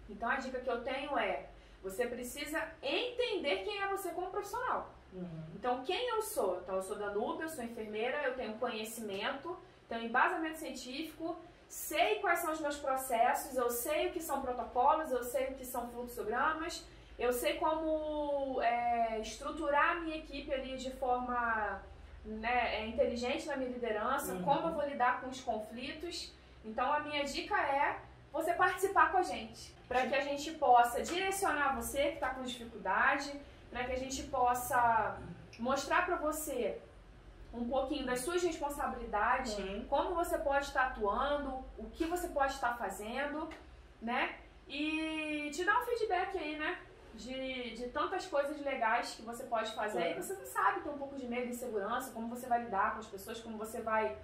Então 0.10 0.30
a 0.30 0.36
dica 0.38 0.60
que 0.60 0.70
eu 0.70 0.84
tenho 0.84 1.18
é, 1.18 1.48
você 1.82 2.06
precisa 2.08 2.62
entender 2.82 3.64
quem 3.64 3.82
é 3.82 3.88
você 3.88 4.10
como 4.10 4.30
profissional. 4.32 4.90
Uhum. 5.14 5.44
Então, 5.56 5.84
quem 5.84 6.10
eu 6.10 6.22
sou? 6.22 6.60
Então, 6.62 6.76
eu 6.76 6.82
sou 6.82 6.96
da 6.98 7.12
NUB, 7.12 7.42
eu 7.42 7.50
sou 7.50 7.64
enfermeira, 7.64 8.24
eu 8.24 8.36
tenho 8.36 8.56
conhecimento, 8.58 9.56
tenho 9.88 10.06
embasamento 10.06 10.58
científico, 10.58 11.38
sei 11.68 12.16
quais 12.20 12.40
são 12.40 12.52
os 12.52 12.60
meus 12.60 12.78
processos, 12.78 13.56
eu 13.56 13.70
sei 13.70 14.08
o 14.08 14.12
que 14.12 14.22
são 14.22 14.42
protocolos, 14.42 15.12
eu 15.12 15.24
sei 15.24 15.48
o 15.52 15.56
que 15.56 15.66
são 15.66 15.88
fluxogramas, 15.90 16.84
eu 17.24 17.32
sei 17.34 17.54
como 17.64 18.62
é, 18.62 19.20
estruturar 19.20 19.92
a 19.92 20.00
minha 20.02 20.18
equipe 20.18 20.54
ali 20.54 20.78
de 20.78 20.92
forma 20.92 21.82
né, 22.26 22.76
é, 22.76 22.88
inteligente 22.88 23.48
na 23.48 23.56
minha 23.58 23.70
liderança, 23.70 24.34
Uhum. 24.34 24.44
como 24.44 24.68
eu 24.68 24.74
vou 24.74 24.86
lidar 24.88 25.22
com 25.22 25.28
os 25.30 25.42
conflitos. 25.42 26.34
Então, 26.66 26.92
a 26.94 27.00
minha 27.02 27.24
dica 27.24 27.56
é 27.62 28.00
você 28.32 28.54
participar 28.54 29.12
com 29.12 29.18
a 29.18 29.24
gente, 29.24 29.74
para 29.88 30.08
que 30.08 30.16
a 30.16 30.22
gente 30.22 30.52
possa 30.54 31.02
direcionar 31.04 31.76
você 31.76 32.02
que 32.10 32.16
está 32.16 32.30
com 32.30 32.44
dificuldade, 32.44 33.32
para 33.70 33.84
que 33.86 33.92
a 33.92 33.98
gente 33.98 34.24
possa 34.24 35.18
mostrar 35.60 36.06
para 36.06 36.16
você 36.16 36.80
um 37.54 37.66
pouquinho 37.70 38.06
das 38.06 38.22
suas 38.22 38.42
responsabilidades, 38.42 39.58
Uhum. 39.58 39.86
como 39.90 40.16
você 40.16 40.38
pode 40.38 40.66
estar 40.66 40.88
atuando, 40.88 41.64
o 41.78 41.90
que 41.92 42.06
você 42.06 42.28
pode 42.30 42.54
estar 42.54 42.76
fazendo, 42.78 43.48
né? 44.02 44.36
E 44.68 45.52
te 45.54 45.64
dar 45.64 45.82
um 45.82 45.86
feedback 45.86 46.38
aí, 46.38 46.56
né? 46.58 46.80
De, 47.14 47.76
de 47.76 47.88
tantas 47.90 48.26
coisas 48.26 48.60
legais 48.62 49.12
que 49.16 49.22
você 49.22 49.44
pode 49.44 49.72
fazer 49.76 50.12
e 50.12 50.14
Uhum. 50.16 50.22
você 50.24 50.34
não 50.34 50.46
sabe, 50.46 50.82
tem 50.82 50.92
um 50.92 50.98
pouco 50.98 51.16
de 51.16 51.28
medo, 51.28 51.48
insegurança, 51.48 52.12
como 52.12 52.28
você 52.28 52.48
vai 52.48 52.64
lidar 52.64 52.94
com 52.94 53.00
as 53.00 53.06
pessoas, 53.08 53.40
como 53.40 53.58
você 53.58 53.82
vai 53.82 54.18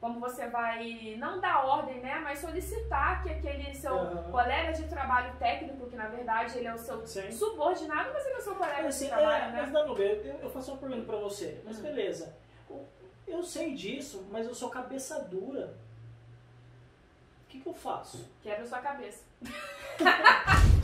como 0.00 0.18
você 0.18 0.46
vai 0.48 1.14
não 1.18 1.40
dar 1.40 1.62
ordem, 1.66 2.00
né, 2.00 2.20
mas 2.24 2.38
solicitar 2.38 3.22
que 3.22 3.28
aquele 3.28 3.74
seu 3.74 3.92
Uhum. 3.94 4.30
colega 4.30 4.72
de 4.72 4.88
trabalho 4.88 5.36
técnico, 5.38 5.86
que 5.90 5.94
na 5.96 6.06
verdade 6.08 6.56
ele 6.56 6.68
é 6.68 6.72
o 6.74 6.78
seu 6.78 7.06
Sim. 7.06 7.30
subordinado, 7.30 8.10
mas 8.14 8.24
ele 8.24 8.34
é 8.36 8.38
o 8.38 8.42
seu 8.42 8.54
colega 8.54 8.88
Assim, 8.88 9.06
de 9.06 9.12
é, 9.12 9.16
trabalho, 9.16 9.52
né? 9.52 9.60
mas 9.60 9.72
Danube, 9.72 10.02
eu, 10.02 10.38
eu 10.40 10.50
faço 10.50 10.70
uma 10.72 10.78
pergunta 10.80 11.02
pra 11.04 11.16
você. 11.18 11.60
Mas 11.66 11.78
Hum. 11.78 11.82
beleza. 11.82 12.34
Eu- 12.70 12.86
Eu 13.26 13.42
sei 13.42 13.74
disso, 13.74 14.26
mas 14.30 14.46
eu 14.46 14.54
sou 14.54 14.70
cabeça 14.70 15.20
dura. 15.24 15.74
O 17.44 17.48
que, 17.50 17.60
que 17.60 17.66
eu 17.68 17.74
faço? 17.74 18.26
Quebra 18.42 18.64
sua 18.66 18.78
cabeça. 18.80 19.22